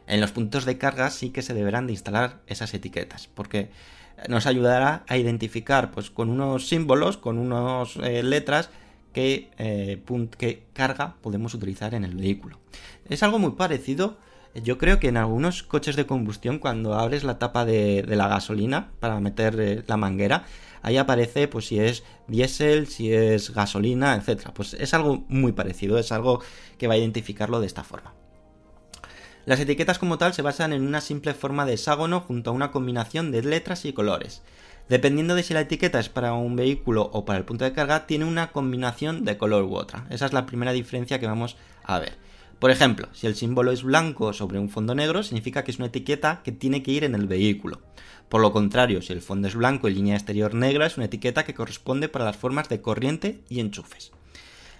[0.07, 3.69] En los puntos de carga sí que se deberán de instalar esas etiquetas, porque
[4.27, 8.69] nos ayudará a identificar pues, con unos símbolos, con unas letras,
[9.13, 12.59] qué, eh, carga podemos utilizar en el vehículo.
[13.09, 14.17] Es algo muy parecido.
[14.53, 18.89] Yo creo que en algunos coches de combustión, cuando abres la tapa de, la gasolina
[18.99, 20.45] para meter eh, la manguera,
[20.81, 24.53] ahí aparece pues si es diésel, si es gasolina, etcétera.
[24.53, 26.41] Pues es algo muy parecido, es algo
[26.77, 28.16] que va a identificarlo de esta forma.
[29.47, 32.69] Las etiquetas como tal se basan en una simple forma de hexágono junto a una
[32.69, 34.41] combinación de letras y colores.
[34.89, 38.07] Dependiendo de si la etiqueta es para un vehículo o para el punto de carga,
[38.07, 40.05] tiene una combinación de color u otra.
[40.09, 41.55] Esa es la primera diferencia que vamos
[41.85, 42.17] a ver.
[42.59, 45.87] Por ejemplo, si el símbolo es blanco sobre un fondo negro, significa que es una
[45.87, 47.79] etiqueta que tiene que ir en el vehículo.
[48.27, 51.45] Por lo contrario, si el fondo es blanco y línea exterior negra, es una etiqueta
[51.45, 54.11] que corresponde para las formas de corriente y enchufes.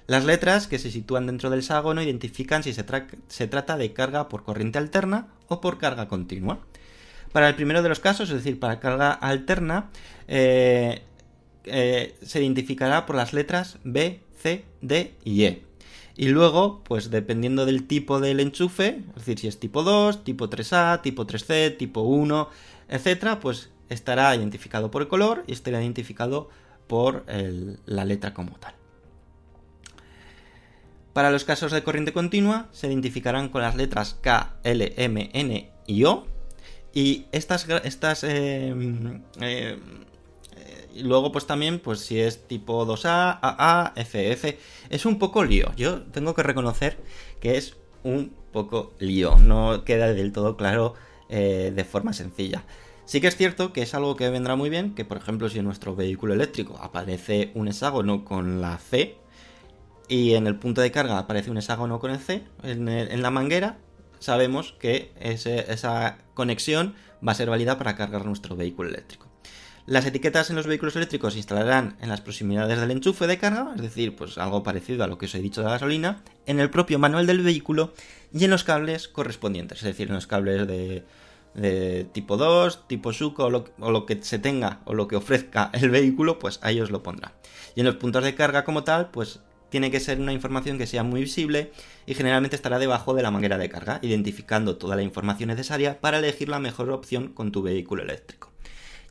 [0.08, 3.92] Las letras que se sitúan dentro del hexágono identifican si se, tra- se trata de
[3.92, 6.60] carga por corriente alterna o por carga continua.
[7.34, 9.90] Para el primero de los casos, es decir, para carga alterna,
[10.30, 11.02] eh,
[11.66, 15.64] eh, se identificará por las letras B, C, D y E.
[16.16, 20.50] Y luego, pues dependiendo del tipo del enchufe, es decir, si es tipo 2, tipo
[20.50, 22.50] 3A, tipo 3C, tipo 1,
[22.88, 26.50] etcétera, pues estará identificado por el color y estará identificado
[26.88, 27.26] por
[27.86, 28.74] la letra como tal.
[31.18, 35.72] Para los casos de corriente continua se identificarán con las letras K, L, M, N
[35.88, 36.28] y O.
[36.94, 38.72] Y estas, estas eh,
[39.42, 39.80] eh,
[40.58, 44.60] eh, y luego pues también pues si es tipo 2A, AA, FF,
[44.92, 45.74] es un poco lío.
[45.76, 47.00] Yo tengo que reconocer
[47.40, 50.94] que es un poco lío, no queda del todo claro
[51.30, 52.64] eh, de forma sencilla.
[53.06, 55.58] Sí que es cierto que es algo que vendrá muy bien, que por ejemplo si
[55.58, 59.18] en nuestro vehículo eléctrico aparece un hexágono con la C,
[60.08, 63.78] y en el punto de carga aparece un hexágono con el C en, la manguera,
[64.20, 69.28] sabemos que esa conexión va a ser válida para cargar nuestro vehículo eléctrico.
[69.86, 73.72] Las etiquetas en los vehículos eléctricos se instalarán en las proximidades del enchufe de carga,
[73.74, 76.60] es decir, pues algo parecido a lo que os he dicho de la gasolina, en
[76.60, 77.94] el propio manual del vehículo
[78.34, 81.06] y en los cables correspondientes, es decir, en los cables de,
[81.54, 85.16] de tipo 2, tipo SUCO o lo, o lo que se tenga o lo que
[85.16, 87.34] ofrezca el vehículo, pues ahí os lo pondrá.
[87.76, 89.40] Y en los puntos de carga como tal, pues
[89.70, 91.72] tiene que ser una información que sea muy visible
[92.06, 96.20] y generalmente estará debajo de la manguera de carga, identificando toda la información necesaria para
[96.20, 98.52] elegir la mejor opción con tu vehículo eléctrico.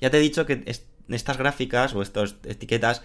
[0.00, 3.02] Ya te he dicho que est- estas gráficas o estas etiquetas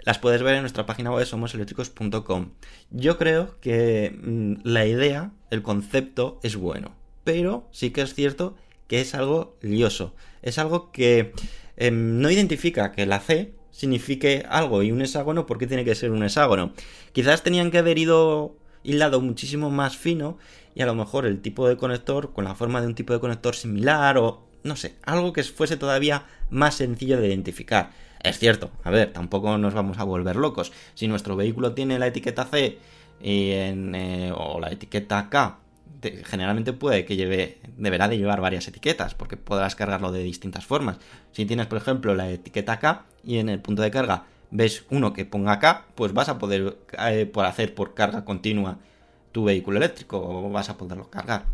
[0.00, 2.50] las puedes ver en nuestra página web somoseléctricos.com.
[2.90, 8.56] Yo creo que mm, la idea, el concepto es bueno, pero sí que es cierto
[8.88, 10.14] que es algo lioso.
[10.42, 11.32] Es algo que
[11.76, 15.96] em, no identifica que la C signifique algo y un hexágono, ¿por qué tiene que
[15.96, 16.72] ser un hexágono?
[17.12, 20.38] Quizás tenían que haber ido hilado muchísimo más fino
[20.76, 23.18] y a lo mejor el tipo de conector con la forma de un tipo de
[23.18, 27.90] conector similar o no sé, algo que fuese todavía más sencillo de identificar.
[28.22, 30.72] Es cierto, a ver, tampoco nos vamos a volver locos.
[30.94, 32.78] Si nuestro vehículo tiene la etiqueta C
[33.20, 35.58] en, eh, o la etiqueta K,
[36.10, 40.66] te- generalmente puede que lleve, deberá de llevar varias etiquetas, porque podrás cargarlo de distintas
[40.66, 40.98] formas.
[41.32, 45.12] Si tienes, por ejemplo, la etiqueta K y en el punto de carga ves uno
[45.14, 48.78] que ponga K, pues vas a poder eh, por hacer por carga continua
[49.32, 51.46] tu vehículo eléctrico o vas a poderlo cargar.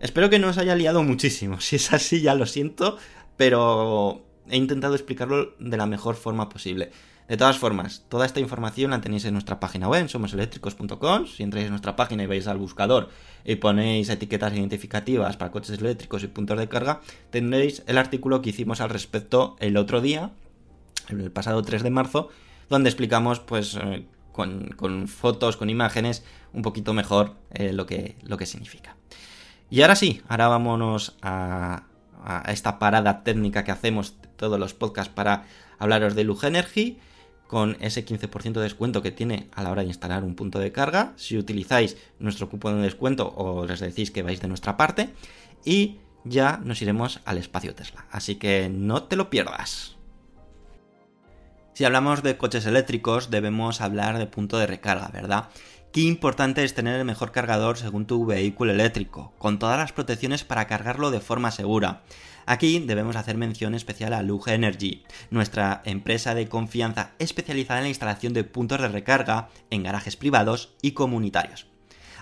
[0.00, 1.60] Espero que no os haya liado muchísimo.
[1.60, 2.98] Si es así, ya lo siento,
[3.36, 6.90] pero he intentado explicarlo de la mejor forma posible.
[7.28, 11.26] De todas formas, toda esta información la tenéis en nuestra página web, somoseléctricos.com.
[11.26, 13.08] Si entráis en nuestra página y vais al buscador
[13.44, 18.50] y ponéis etiquetas identificativas para coches eléctricos y puntos de carga, tendréis el artículo que
[18.50, 20.32] hicimos al respecto el otro día,
[21.08, 22.28] el pasado 3 de marzo,
[22.68, 28.36] donde explicamos, pues, eh, con, fotos, con imágenes, un poquito mejor eh, lo, que, lo
[28.36, 28.96] que significa.
[29.70, 31.84] Y ahora sí, ahora vámonos a,
[32.24, 35.44] a esta parada técnica que hacemos todos los podcasts para
[35.78, 36.98] hablaros de Lug Energy
[37.52, 40.72] con ese 15% de descuento que tiene a la hora de instalar un punto de
[40.72, 45.10] carga si utilizáis nuestro cupón de descuento o les decís que vais de nuestra parte
[45.62, 48.06] y ya nos iremos al espacio Tesla.
[48.10, 49.98] Así que no te lo pierdas.
[51.74, 55.50] Si hablamos de coches eléctricos debemos hablar de punto de recarga, ¿verdad?
[55.92, 60.42] Qué importante es tener el mejor cargador según tu vehículo eléctrico, con todas las protecciones
[60.42, 62.00] para cargarlo de forma segura.
[62.46, 67.90] Aquí debemos hacer mención especial a Lug Energy, nuestra empresa de confianza especializada en la
[67.90, 71.66] instalación de puntos de recarga en garajes privados y comunitarios.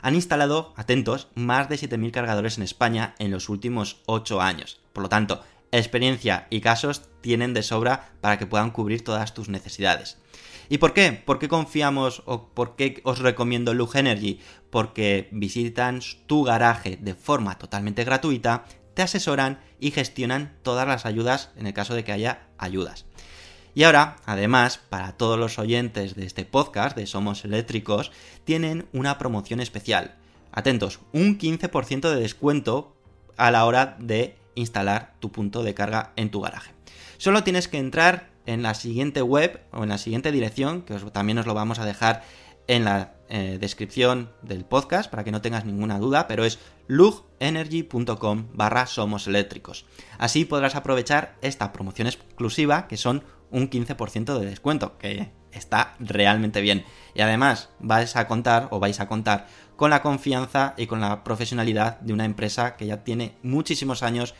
[0.02, 4.80] Han instalado, atentos, más de 7.000 cargadores en España en los últimos 8 años.
[4.92, 9.48] Por lo tanto, experiencia y casos tienen de sobra para que puedan cubrir todas tus
[9.48, 10.18] necesidades.
[10.68, 11.12] ¿Y por qué?
[11.12, 14.38] ¿Por qué confiamos o por qué os recomiendo Lug Energy?
[14.70, 21.50] Porque visitan tu garaje de forma totalmente gratuita, te asesoran y gestionan todas las ayudas
[21.56, 23.06] en el caso de que haya ayudas.
[23.74, 28.10] Y ahora, además, para todos los oyentes de este podcast de Somos Eléctricos,
[28.44, 30.16] tienen una promoción especial.
[30.52, 32.96] Atentos, un 15% de descuento
[33.36, 36.72] a la hora de instalar tu punto de carga en tu garaje.
[37.18, 41.38] Solo tienes que entrar en la siguiente web o en la siguiente dirección, que también
[41.38, 42.22] os lo vamos a dejar
[42.66, 46.58] en la eh, descripción del podcast para que no tengas ninguna duda, pero es
[46.90, 49.86] lugenergy.com barra somos eléctricos.
[50.18, 56.60] Así podrás aprovechar esta promoción exclusiva que son un 15% de descuento, que está realmente
[56.60, 56.84] bien.
[57.14, 59.46] Y además vais a contar o vais a contar
[59.76, 64.34] con la confianza y con la profesionalidad de una empresa que ya tiene muchísimos años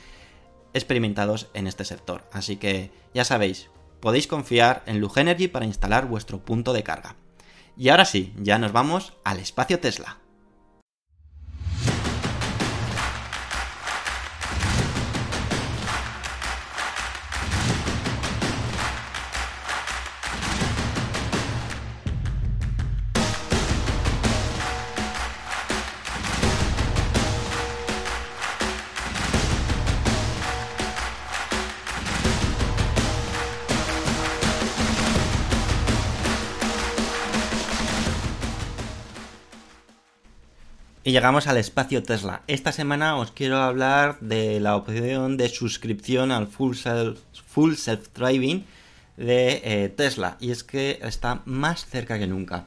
[0.75, 2.29] experimentados en este sector.
[2.33, 3.71] Así que ya sabéis,
[4.01, 7.15] podéis confiar en Lug Energy para instalar vuestro punto de carga.
[7.77, 10.20] Y ahora sí, ya nos vamos al espacio Tesla.
[41.11, 42.43] Y llegamos al espacio Tesla.
[42.47, 48.15] Esta semana os quiero hablar de la opción de suscripción al Full Self, full self
[48.15, 48.65] Driving
[49.17, 50.37] de eh, Tesla.
[50.39, 52.67] Y es que está más cerca que nunca.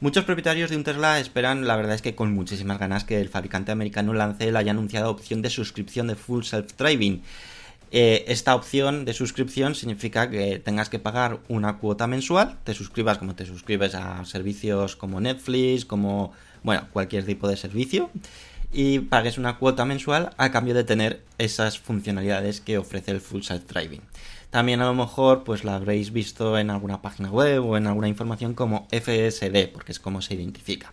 [0.00, 3.28] Muchos propietarios de un Tesla esperan, la verdad es que con muchísimas ganas, que el
[3.28, 7.22] fabricante americano lance la ya anunciada opción de suscripción de Full Self Driving.
[7.92, 13.18] Eh, esta opción de suscripción significa que tengas que pagar una cuota mensual, te suscribas
[13.18, 16.32] como te suscribes a servicios como Netflix, como
[16.64, 18.10] bueno, cualquier tipo de servicio,
[18.72, 23.42] y pagues una cuota mensual a cambio de tener esas funcionalidades que ofrece el Full
[23.42, 24.00] Self Driving.
[24.50, 28.08] También a lo mejor pues la habréis visto en alguna página web o en alguna
[28.08, 30.92] información como FSD, porque es como se identifica.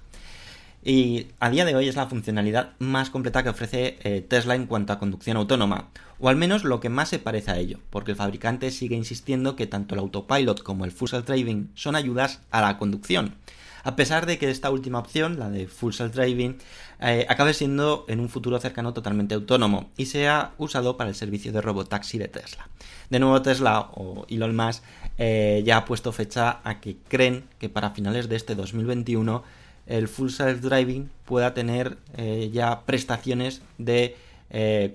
[0.84, 4.66] Y a día de hoy es la funcionalidad más completa que ofrece eh, Tesla en
[4.66, 8.12] cuanto a conducción autónoma, o al menos lo que más se parece a ello, porque
[8.12, 12.42] el fabricante sigue insistiendo que tanto el autopilot como el full self driving son ayudas
[12.50, 13.36] a la conducción,
[13.84, 16.58] a pesar de que esta última opción, la de full self driving,
[17.00, 21.52] eh, acabe siendo en un futuro cercano totalmente autónomo y sea usado para el servicio
[21.52, 22.70] de robotaxi de Tesla.
[23.10, 24.84] De nuevo Tesla o Elon Musk
[25.18, 29.44] eh, ya ha puesto fecha a que creen que para finales de este 2021
[29.88, 34.16] el full self driving pueda tener eh, ya prestaciones de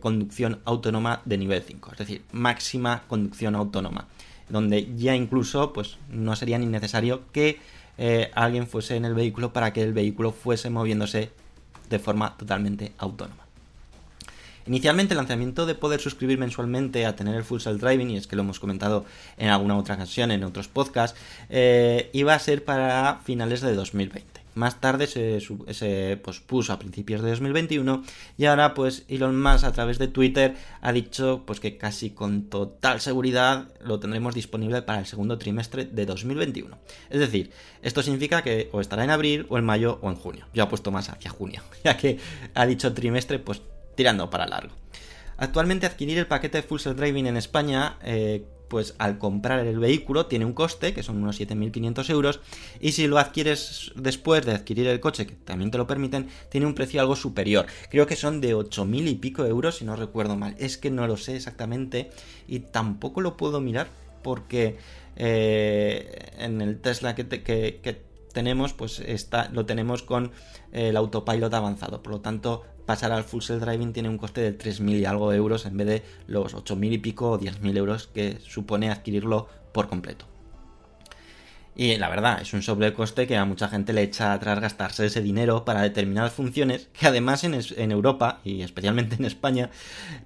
[0.01, 4.07] conducción autónoma de nivel 5, es decir, máxima conducción autónoma,
[4.51, 7.59] donde ya incluso pues no sería ni necesario que
[7.99, 11.31] eh, alguien fuese en el vehículo para que el vehículo fuese moviéndose
[11.91, 13.45] de forma totalmente autónoma.
[14.67, 18.27] Inicialmente el lanzamiento de poder suscribir mensualmente a tener el Full Self Driving, y es
[18.27, 19.05] que lo hemos comentado
[19.37, 21.17] en alguna otra ocasión en otros podcasts,
[22.13, 24.36] iba a ser para finales de 2020.
[24.57, 25.39] Más tarde se,
[25.75, 28.03] se pospuso a principios de 2021
[28.39, 32.49] y ahora pues Elon Musk a través de Twitter ha dicho pues que casi con
[32.49, 36.79] total seguridad lo tendremos disponible para el segundo trimestre de 2021.
[37.11, 37.51] Es decir,
[37.83, 40.47] esto significa que o estará en abril o en mayo o en junio.
[40.55, 42.19] Yo apuesto más hacia junio, ya que
[42.55, 43.61] ha dicho trimestre pues
[43.95, 44.75] tirando para largo.
[45.39, 49.79] Actualmente adquirir el paquete de Full Self Driving en España eh, pues al comprar el
[49.79, 52.41] vehículo tiene un coste, que son unos 7.500 euros,
[52.81, 56.67] y si lo adquieres después de adquirir el coche, que también te lo permiten, tiene
[56.67, 57.67] un precio algo superior.
[57.91, 60.57] Creo que son de 8.000 y pico euros, si no recuerdo mal.
[60.59, 62.11] Es que no lo sé exactamente
[62.49, 63.89] y tampoco lo puedo mirar
[64.23, 64.79] porque
[65.17, 68.06] eh, en el Tesla que, te, que, que
[68.37, 70.31] tenemos, pues está, lo tenemos con
[70.71, 72.03] el autopilot avanzado.
[72.03, 75.33] Por lo tanto, pasar al full self driving tiene un coste de 3.000 y algo
[75.33, 79.89] euros en vez de los 8.000 y pico o 10.000 euros que supone adquirirlo por
[79.89, 80.27] completo.
[81.79, 85.21] Y la verdad, es un sobrecoste que a mucha gente le echa atrás gastarse ese
[85.21, 89.69] dinero para determinadas funciones que además en, en, Europa y especialmente en España,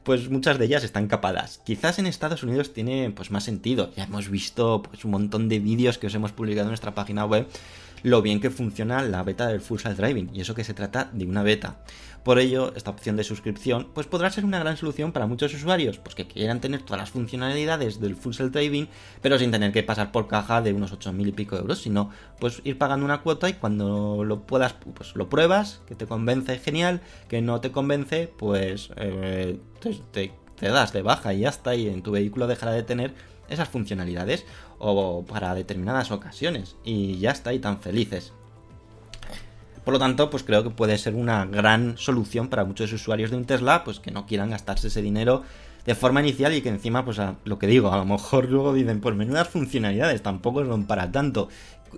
[0.04, 1.60] pues muchas de ellas están capadas.
[1.64, 3.92] Quizás en Estados Unidos tiene pues más sentido.
[3.96, 7.24] Ya hemos visto pues un montón de vídeos que os hemos publicado en nuestra página
[7.24, 7.48] web
[8.02, 11.10] lo bien que funciona la beta del Full Self Driving y eso que se trata
[11.12, 11.78] de una beta.
[12.22, 15.98] Por ello, esta opción de suscripción pues podrá ser una gran solución para muchos usuarios,
[15.98, 18.88] pues que quieran tener todas las funcionalidades del Full Self Driving,
[19.22, 22.60] pero sin tener que pasar por caja de unos 8.000 y pico euros, sino pues
[22.64, 27.00] ir pagando una cuota y cuando lo puedas, pues lo pruebas, que te convence, genial,
[27.28, 31.74] que no te convence, pues eh, te, te, te das de baja y ya está,
[31.74, 33.14] y en tu vehículo dejará de tener
[33.48, 34.46] esas funcionalidades
[34.80, 38.32] o para determinadas ocasiones y ya está, y tan felices.
[39.84, 43.36] Por lo tanto, pues creo que puede ser una gran solución para muchos usuarios de
[43.36, 45.42] un Tesla, pues que no quieran gastarse ese dinero
[45.86, 49.00] de forma inicial y que encima, pues lo que digo, a lo mejor luego dicen,
[49.00, 51.48] pues menudas funcionalidades, tampoco son para tanto.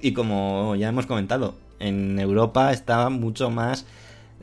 [0.00, 3.84] Y como ya hemos comentado, en Europa está mucho más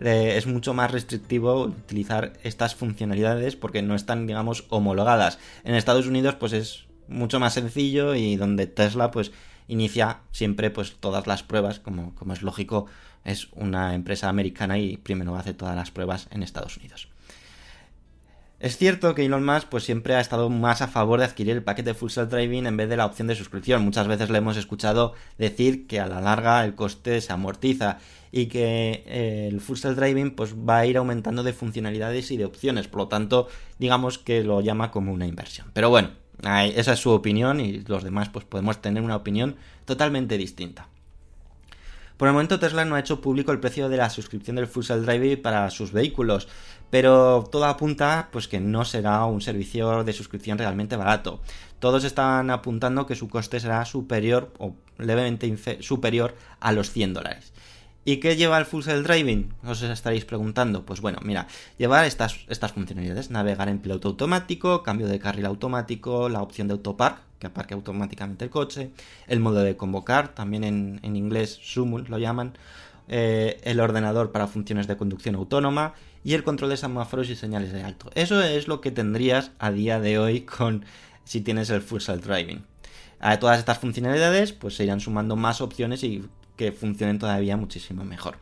[0.02, 5.40] eh, es mucho más restrictivo utilizar estas funcionalidades porque no están, digamos, homologadas.
[5.64, 9.32] En Estados Unidos, pues es mucho más sencillo y donde Tesla, pues,
[9.68, 12.86] inicia siempre, pues, todas las pruebas, como, como es lógico,
[13.26, 17.10] es una empresa americana y primero hace todas las pruebas en Estados Unidos.
[18.60, 21.64] Es cierto que Elon Musk pues siempre ha estado más a favor de adquirir el
[21.64, 23.86] paquete Full Self Driving en vez de la opción de suscripción.
[23.86, 28.00] Muchas veces le hemos escuchado decir que a la larga el coste se amortiza
[28.34, 32.38] y que eh, el Full Self Driving pues va a ir aumentando de funcionalidades y
[32.38, 32.90] de opciones.
[32.90, 33.48] Por lo tanto,
[33.78, 35.68] digamos que lo llama como una inversión.
[35.72, 36.10] Pero bueno,
[36.44, 40.88] esa es su opinión y los demás pues podemos tener una opinión totalmente distinta.
[42.20, 44.84] Por el momento Tesla no ha hecho público el precio de la suscripción del Full
[44.84, 46.50] Self Driving para sus vehículos,
[46.90, 51.40] pero todo apunta pues que no será un servicio de suscripción realmente barato.
[51.80, 57.54] Todos están apuntando que su coste será superior o levemente superior a los 100 dólares.
[58.10, 59.54] ¿Y qué lleva el Full Self Driving?
[59.64, 60.84] Os estaréis preguntando.
[60.84, 61.46] Pues bueno, mira,
[61.78, 66.72] llevar estas, estas funcionalidades, navegar en piloto automático, cambio de carril automático, la opción de
[66.72, 68.90] autopark, que aparque automáticamente el coche,
[69.28, 72.58] el modo de convocar, también en, en inglés Summon lo llaman,
[73.10, 75.94] eh, el ordenador para funciones de conducción autónoma
[76.24, 78.10] y el control de semáforos y señales de alto.
[78.16, 80.84] Eso es lo que tendrías a día de hoy con
[81.26, 82.66] si tienes el Full Self Driving.
[83.20, 86.24] A todas estas funcionalidades pues se irán sumando más opciones y
[86.60, 88.36] que funcionen todavía muchísimo mejor.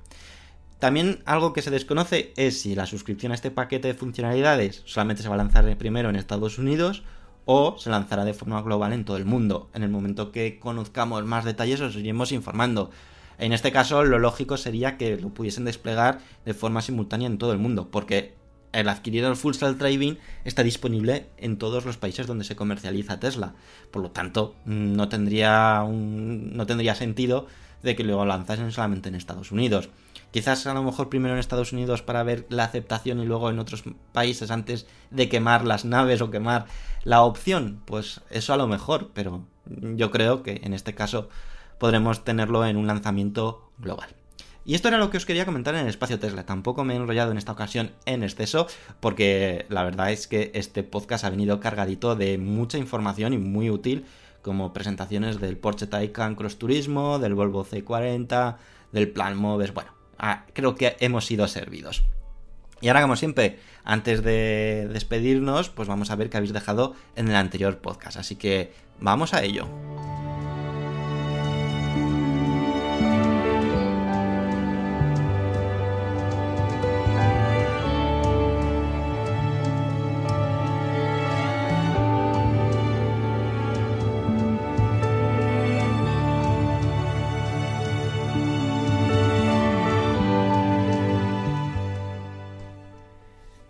[0.80, 5.22] También algo que se desconoce es si la suscripción a este paquete de funcionalidades solamente
[5.22, 7.04] se va a lanzar primero en Estados Unidos
[7.46, 9.70] o se lanzará de forma global en todo el mundo.
[9.76, 12.90] En el momento que conozcamos más detalles os iremos informando.
[13.38, 17.52] En este caso lo lógico sería que lo pudiesen desplegar de forma simultánea en todo
[17.52, 18.34] el mundo, porque
[18.72, 23.20] el adquirir el Full Self Driving está disponible en todos los países donde se comercializa
[23.20, 23.54] Tesla.
[23.92, 27.46] Por lo tanto, no tendría, un, no tendría sentido
[27.84, 29.90] de que lo lanzasen solamente en Estados Unidos.
[30.32, 33.60] Quizás a lo mejor primero en Estados Unidos para ver la aceptación y luego en
[33.60, 36.66] otros países antes de quemar las naves o quemar
[37.04, 37.82] la opción.
[37.86, 41.30] Pues eso a lo mejor, pero yo creo que en este caso
[41.78, 44.10] podremos tenerlo en un lanzamiento global.
[44.68, 46.46] Y esto era lo que os quería comentar en el espacio Tesla.
[46.46, 48.68] Tampoco me he enrollado en esta ocasión en exceso,
[49.00, 53.70] porque la verdad es que este podcast ha venido cargadito de mucha información y muy
[53.70, 54.04] útil,
[54.48, 58.56] como presentaciones del Porsche Taycan Cross Turismo, del Volvo C40,
[58.92, 59.74] del Plan Moves.
[59.74, 62.04] Bueno, ah, creo que hemos sido servidos.
[62.82, 67.28] Y ahora, como siempre, antes de despedirnos, pues vamos a ver qué habéis dejado en
[67.28, 68.18] el anterior podcast.
[68.18, 69.68] Así que vamos a ello.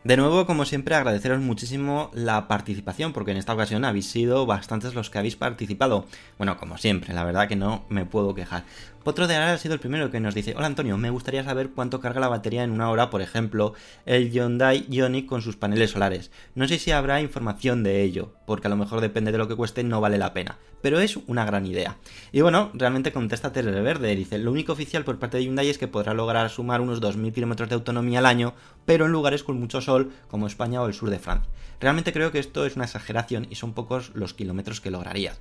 [0.07, 4.93] De nuevo, como siempre, agradeceros muchísimo la participación, porque en esta ocasión habéis sido bastantes
[4.93, 6.05] los que habéis participado.
[6.37, 8.63] Bueno, como siempre, la verdad que no me puedo quejar.
[9.07, 11.69] Potro de Ara ha sido el primero que nos dice, hola Antonio, me gustaría saber
[11.69, 13.73] cuánto carga la batería en una hora, por ejemplo,
[14.05, 16.29] el Hyundai Ioniq con sus paneles solares.
[16.55, 19.55] No sé si habrá información de ello, porque a lo mejor depende de lo que
[19.55, 20.57] cueste, no vale la pena.
[20.81, 21.95] Pero es una gran idea.
[22.33, 25.77] Y bueno, realmente contesta Terre Verde, dice, lo único oficial por parte de Hyundai es
[25.77, 28.55] que podrá lograr sumar unos 2.000 kilómetros de autonomía al año,
[28.85, 31.49] pero en lugares con mucho sol, como España o el sur de Francia.
[31.79, 35.39] Realmente creo que esto es una exageración y son pocos los kilómetros que lograrías.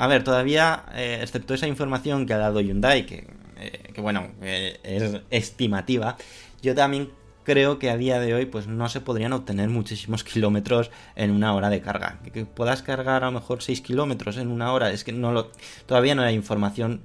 [0.00, 3.26] A ver, todavía, eh, excepto esa información que ha dado Hyundai, que,
[3.58, 6.16] eh, que bueno, eh, es estimativa,
[6.62, 7.10] yo también
[7.44, 11.54] creo que a día de hoy pues no se podrían obtener muchísimos kilómetros en una
[11.54, 12.18] hora de carga.
[12.32, 15.50] Que, puedas cargar a lo mejor 6 kilómetros en una hora, es que no lo,
[15.84, 17.02] todavía no hay información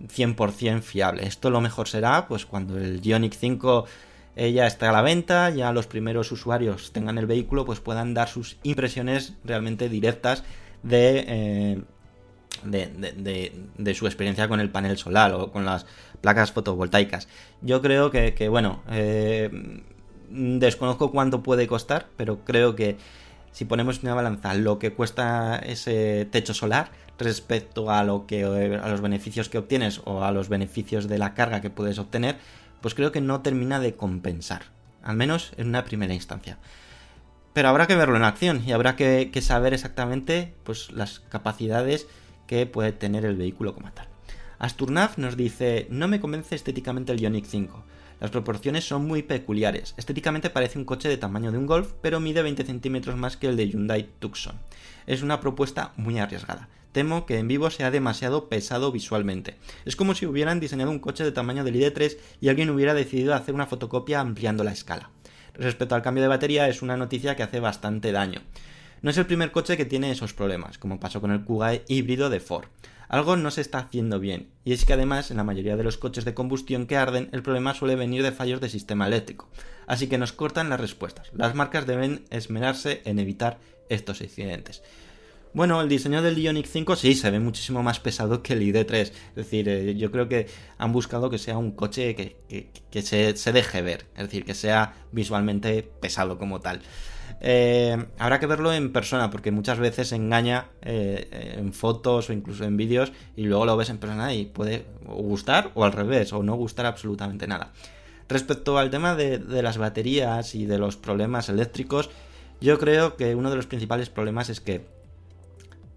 [0.00, 1.24] 100% fiable.
[1.24, 3.86] Esto lo mejor será pues cuando el Ioniq 5
[4.34, 8.28] ya está a la venta, ya los primeros usuarios tengan el vehículo, pues puedan dar
[8.28, 10.42] sus impresiones realmente directas
[10.82, 11.84] de,
[12.64, 15.86] de, su experiencia con el panel solar o con las
[16.20, 17.28] placas fotovoltaicas.
[17.60, 19.82] Yo creo que, que bueno, eh,
[20.30, 22.96] desconozco cuánto puede costar, pero creo que
[23.52, 28.88] si ponemos una balanza lo que cuesta ese techo solar respecto a lo que a
[28.88, 32.36] los beneficios que obtienes o a los beneficios de la carga que puedes obtener,
[32.80, 34.62] pues creo que no termina de compensar,
[35.02, 36.58] al menos en una primera instancia.
[37.52, 42.06] Pero habrá que verlo en acción y habrá que, que saber exactamente pues, las capacidades
[42.46, 44.08] que puede tener el vehículo como tal.
[44.58, 47.84] Asturnav nos dice, no me convence estéticamente el Ioniq 5.
[48.20, 49.94] Las proporciones son muy peculiares.
[49.96, 53.48] Estéticamente parece un coche de tamaño de un Golf, pero mide 20 centímetros más que
[53.48, 54.60] el de Hyundai Tucson.
[55.08, 56.68] Es una propuesta muy arriesgada.
[56.92, 59.56] Temo que en vivo sea demasiado pesado visualmente.
[59.84, 63.34] Es como si hubieran diseñado un coche de tamaño del ID3 y alguien hubiera decidido
[63.34, 65.10] hacer una fotocopia ampliando la escala.
[65.54, 68.42] Respecto al cambio de batería es una noticia que hace bastante daño.
[69.02, 72.30] No es el primer coche que tiene esos problemas, como pasó con el Kuga híbrido
[72.30, 72.66] de Ford.
[73.08, 75.98] Algo no se está haciendo bien, y es que además en la mayoría de los
[75.98, 79.48] coches de combustión que arden el problema suele venir de fallos de sistema eléctrico,
[79.88, 81.32] así que nos cortan las respuestas.
[81.34, 84.84] Las marcas deben esmerarse en evitar estos incidentes.
[85.54, 88.94] Bueno, el diseño del Ioniq 5 sí se ve muchísimo más pesado que el ID3.
[89.00, 90.46] Es decir, eh, yo creo que
[90.78, 92.36] han buscado que sea un coche que,
[92.90, 94.06] que- se, se deje ver.
[94.16, 96.80] Es decir, que sea visualmente pesado como tal.
[97.42, 102.64] Eh, habrá que verlo en persona porque muchas veces engaña eh, en fotos o incluso
[102.64, 106.42] en vídeos y luego lo ves en persona y puede gustar o al revés o
[106.42, 107.72] no gustar absolutamente nada.
[108.28, 112.08] Respecto al tema de, de las baterías y de los problemas eléctricos,
[112.62, 114.86] yo creo que uno de los principales problemas es que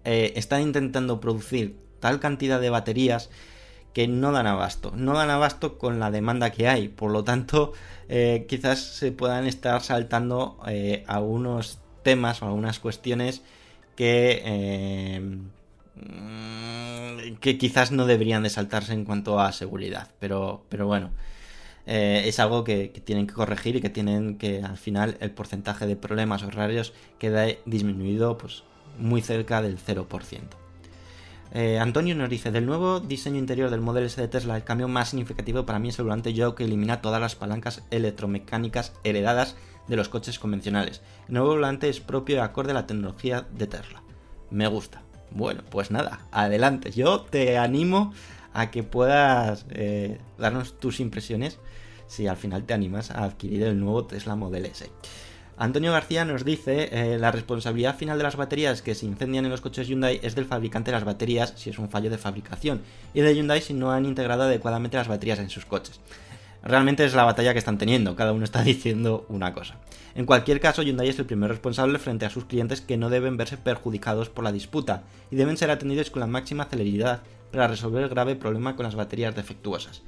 [0.06, 3.28] eh, están intentando producir tal cantidad de baterías
[3.92, 4.92] que no dan abasto.
[4.94, 6.86] No dan abasto con la demanda que hay.
[6.88, 7.72] Por lo tanto,
[8.08, 13.42] eh, quizás se puedan estar saltando eh, algunos temas o algunas cuestiones
[13.96, 15.28] que,
[17.40, 20.10] quizás no deberían de saltarse en cuanto a seguridad.
[20.20, 21.10] Pero, pero bueno.
[21.86, 25.86] es algo que, que tienen que corregir y que tienen que al final el porcentaje
[25.86, 28.64] de problemas horarios queda disminuido pues
[28.98, 30.40] muy cerca del 0%.
[31.52, 34.88] Eh, Antonio nos dice, del nuevo diseño interior del Model S de Tesla, el cambio
[34.88, 39.56] más significativo para mí es el volante Yo que elimina todas las palancas electromecánicas heredadas
[39.88, 41.00] de los coches convencionales.
[41.28, 44.02] El nuevo volante es propio y acorde a la tecnología de Tesla.
[44.50, 45.02] Me gusta.
[45.30, 46.90] Bueno, pues nada, adelante.
[46.90, 48.12] Yo te animo
[48.52, 51.58] a que puedas eh, darnos tus impresiones
[52.06, 54.90] si al final te animas a adquirir el nuevo Tesla Model S.
[55.58, 59.50] Antonio García nos dice, eh, la responsabilidad final de las baterías que se incendian en
[59.50, 62.82] los coches Hyundai es del fabricante de las baterías si es un fallo de fabricación
[63.14, 65.98] y de Hyundai si no han integrado adecuadamente las baterías en sus coches.
[66.62, 69.76] Realmente es la batalla que están teniendo, cada uno está diciendo una cosa.
[70.14, 73.38] En cualquier caso, Hyundai es el primer responsable frente a sus clientes que no deben
[73.38, 78.02] verse perjudicados por la disputa y deben ser atendidos con la máxima celeridad para resolver
[78.02, 80.02] el grave problema con las baterías defectuosas.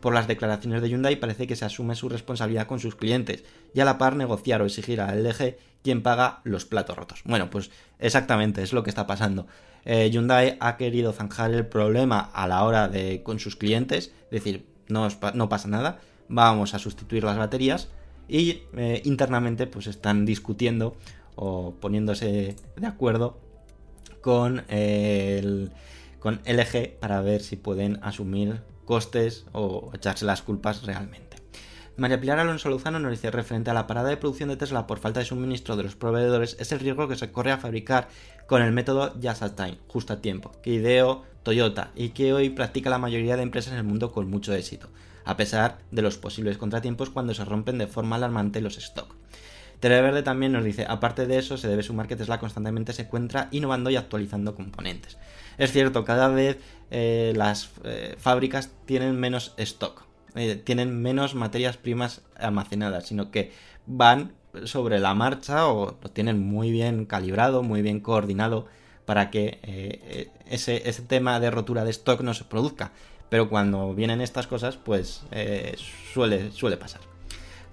[0.00, 3.44] Por las declaraciones de Hyundai parece que se asume su responsabilidad con sus clientes
[3.74, 7.22] y a la par negociar o exigir a LG quien paga los platos rotos.
[7.24, 9.46] Bueno, pues exactamente es lo que está pasando.
[9.84, 14.66] Eh, Hyundai ha querido zanjar el problema a la hora de con sus clientes, decir,
[14.88, 17.88] no, no pasa nada, vamos a sustituir las baterías
[18.28, 20.96] y eh, internamente pues están discutiendo
[21.34, 23.38] o poniéndose de acuerdo
[24.20, 25.72] con eh, el
[26.20, 31.36] con LG para ver si pueden asumir costes o echarse las culpas realmente.
[31.96, 34.98] María Pilar Alonso Luzano nos dice referente a la parada de producción de Tesla por
[34.98, 38.08] falta de suministro de los proveedores es el riesgo que se corre a fabricar
[38.48, 42.90] con el método Just Time, justo a tiempo, que ideó Toyota y que hoy practica
[42.90, 44.88] la mayoría de empresas en el mundo con mucho éxito,
[45.24, 49.14] a pesar de los posibles contratiempos cuando se rompen de forma alarmante los stock.
[49.78, 53.46] Televerde también nos dice, aparte de eso, se debe sumar que Tesla constantemente se encuentra
[53.52, 55.16] innovando y actualizando componentes.
[55.60, 56.56] Es cierto, cada vez
[56.90, 60.04] eh, las eh, fábricas tienen menos stock,
[60.34, 63.52] eh, tienen menos materias primas almacenadas, sino que
[63.86, 64.32] van
[64.64, 68.66] sobre la marcha o lo tienen muy bien calibrado, muy bien coordinado
[69.04, 69.58] para que
[70.48, 72.92] ese, ese tema de rotura de stock no se produzca.
[73.28, 75.22] Pero cuando vienen estas cosas, pues
[76.14, 77.02] suele, suele pasar.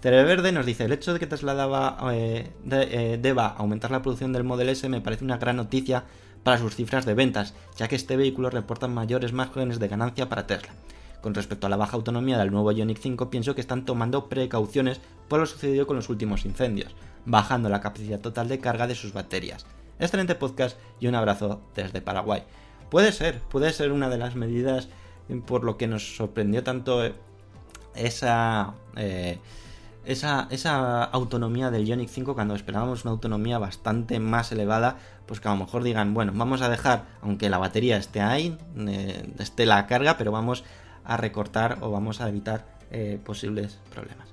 [0.04, 4.34] Verde nos dice, el hecho de que Tesla daba, de- eh, deba aumentar la producción
[4.34, 6.04] del Model S me parece una gran noticia
[6.48, 10.48] para sus cifras de ventas, ya que este vehículo reporta mayores márgenes de ganancia para
[10.48, 10.70] Tesla.
[11.20, 15.02] Con respecto a la baja autonomía del nuevo Ioniq 5, pienso que están tomando precauciones
[15.28, 16.96] por lo sucedido con los últimos incendios,
[17.26, 19.66] bajando la capacidad total de carga de sus baterías.
[20.00, 22.44] Excelente podcast y un abrazo desde Paraguay.
[22.90, 24.88] Puede ser, puede ser una de las medidas
[25.48, 27.14] por lo que nos sorprendió tanto eh,
[27.94, 29.38] esa, eh,
[30.08, 35.48] esa, esa autonomía del Ioniq 5 cuando esperábamos una autonomía bastante más elevada, pues que
[35.50, 39.66] a lo mejor digan, bueno, vamos a dejar, aunque la batería esté ahí, eh, esté
[39.66, 40.64] la carga, pero vamos
[41.04, 44.30] a recortar o vamos a evitar eh, posibles problemas.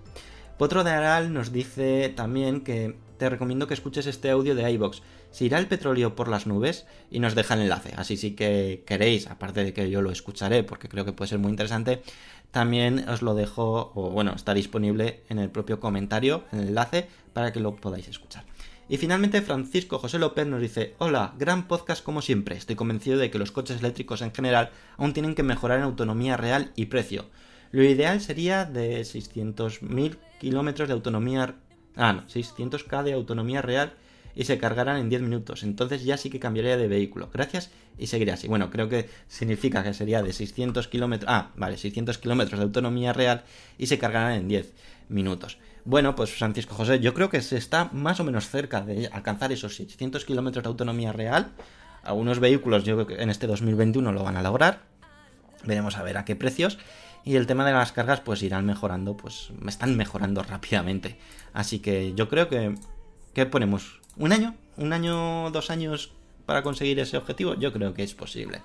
[0.58, 5.02] Potro de Aral nos dice también que te recomiendo que escuches este audio de iBox.
[5.32, 7.92] Se irá el petróleo por las nubes y nos deja el enlace.
[7.96, 11.40] Así si que queréis, aparte de que yo lo escucharé porque creo que puede ser
[11.40, 12.02] muy interesante,
[12.50, 17.52] también os lo dejo, o bueno, está disponible en el propio comentario, el enlace, para
[17.52, 18.44] que lo podáis escuchar.
[18.88, 23.30] Y finalmente Francisco José López nos dice, hola, gran podcast como siempre, estoy convencido de
[23.30, 27.24] que los coches eléctricos en general aún tienen que mejorar en autonomía real y precio.
[27.70, 31.56] Lo ideal sería de 600.000 kilómetros de autonomía,
[31.96, 33.94] ah no, 600k de autonomía real
[34.34, 35.62] y se cargarán en 10 minutos.
[35.62, 37.30] Entonces ya sí que cambiaría de vehículo.
[37.32, 38.48] Gracias y seguiré así.
[38.48, 41.30] Bueno, creo que significa que sería de 600 kilómetros.
[41.32, 43.44] Ah, vale, 600 kilómetros de autonomía real
[43.78, 44.72] y se cargarán en 10
[45.08, 45.58] minutos.
[45.84, 49.52] Bueno, pues Francisco José, yo creo que se está más o menos cerca de alcanzar
[49.52, 51.52] esos 600 kilómetros de autonomía real.
[52.02, 54.82] Algunos vehículos, yo creo que en este 2021 lo van a lograr.
[55.64, 56.78] Veremos a ver a qué precios.
[57.22, 61.18] Y el tema de las cargas, pues irán mejorando, pues están mejorando rápidamente.
[61.52, 62.74] Así que yo creo que.
[63.34, 64.00] ¿Qué ponemos?
[64.16, 64.54] ¿Un año?
[64.76, 66.12] ¿Un año, dos años
[66.46, 67.54] para conseguir ese objetivo?
[67.54, 68.62] Yo creo que es posible.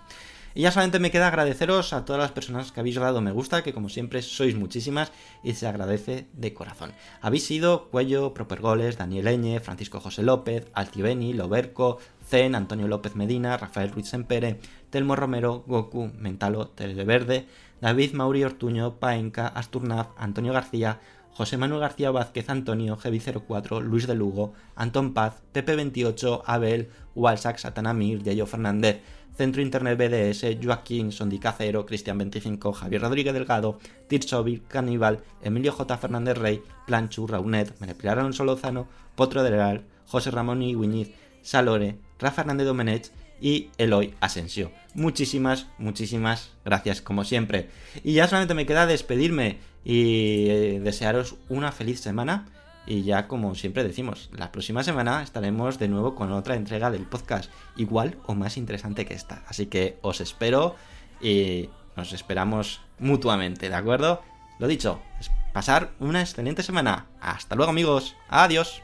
[0.55, 3.63] Y ya solamente me queda agradeceros a todas las personas que habéis dado me gusta,
[3.63, 5.11] que como siempre sois muchísimas
[5.43, 6.91] y se agradece de corazón.
[7.21, 13.57] Habéis sido Cuello, Propergoles, Daniel Eñe, Francisco José López, Altibeni, Loberco, Zen, Antonio López Medina,
[13.57, 17.45] Rafael Ruiz Sempere, Telmo Romero, Goku, Mentalo, Televerde,
[17.79, 20.99] David Mauri Ortuño, Paenca, Asturnaz, Antonio García,
[21.39, 28.21] José Manuel García Vázquez, Antonio, Gevi04, Luis de Lugo, Antón Paz, Pepe28, Abel, Walsac, Satanamir,
[28.23, 28.99] Yayo Fernández,
[29.37, 33.79] Centro Internet BDS, Joaquín, Sondicacero, Cristian25, Javier Rodríguez Delgado,
[34.09, 35.97] Tirsovic, Caníbal, Emilio J.
[35.97, 42.67] Fernández Rey, Planchu, Raunet, Meneplar Solózano, Potro del Real, José Ramón Iguiñiz, Salore, Rafa Hernández
[42.67, 44.73] Domenech y Eloy Asensio.
[44.93, 47.69] Muchísimas, muchísimas gracias como siempre.
[48.03, 52.47] Y ya solamente me queda despedirme y eh, desearos una feliz semana.
[52.85, 57.05] Y ya como siempre decimos, la próxima semana estaremos de nuevo con otra entrega del
[57.05, 59.43] podcast, igual o más interesante que esta.
[59.47, 60.75] Así que os espero
[61.21, 64.23] y nos esperamos mutuamente, ¿de acuerdo?
[64.57, 65.01] Lo dicho,
[65.53, 67.05] pasar una excelente semana.
[67.21, 68.15] Hasta luego amigos.
[68.27, 68.81] Adiós.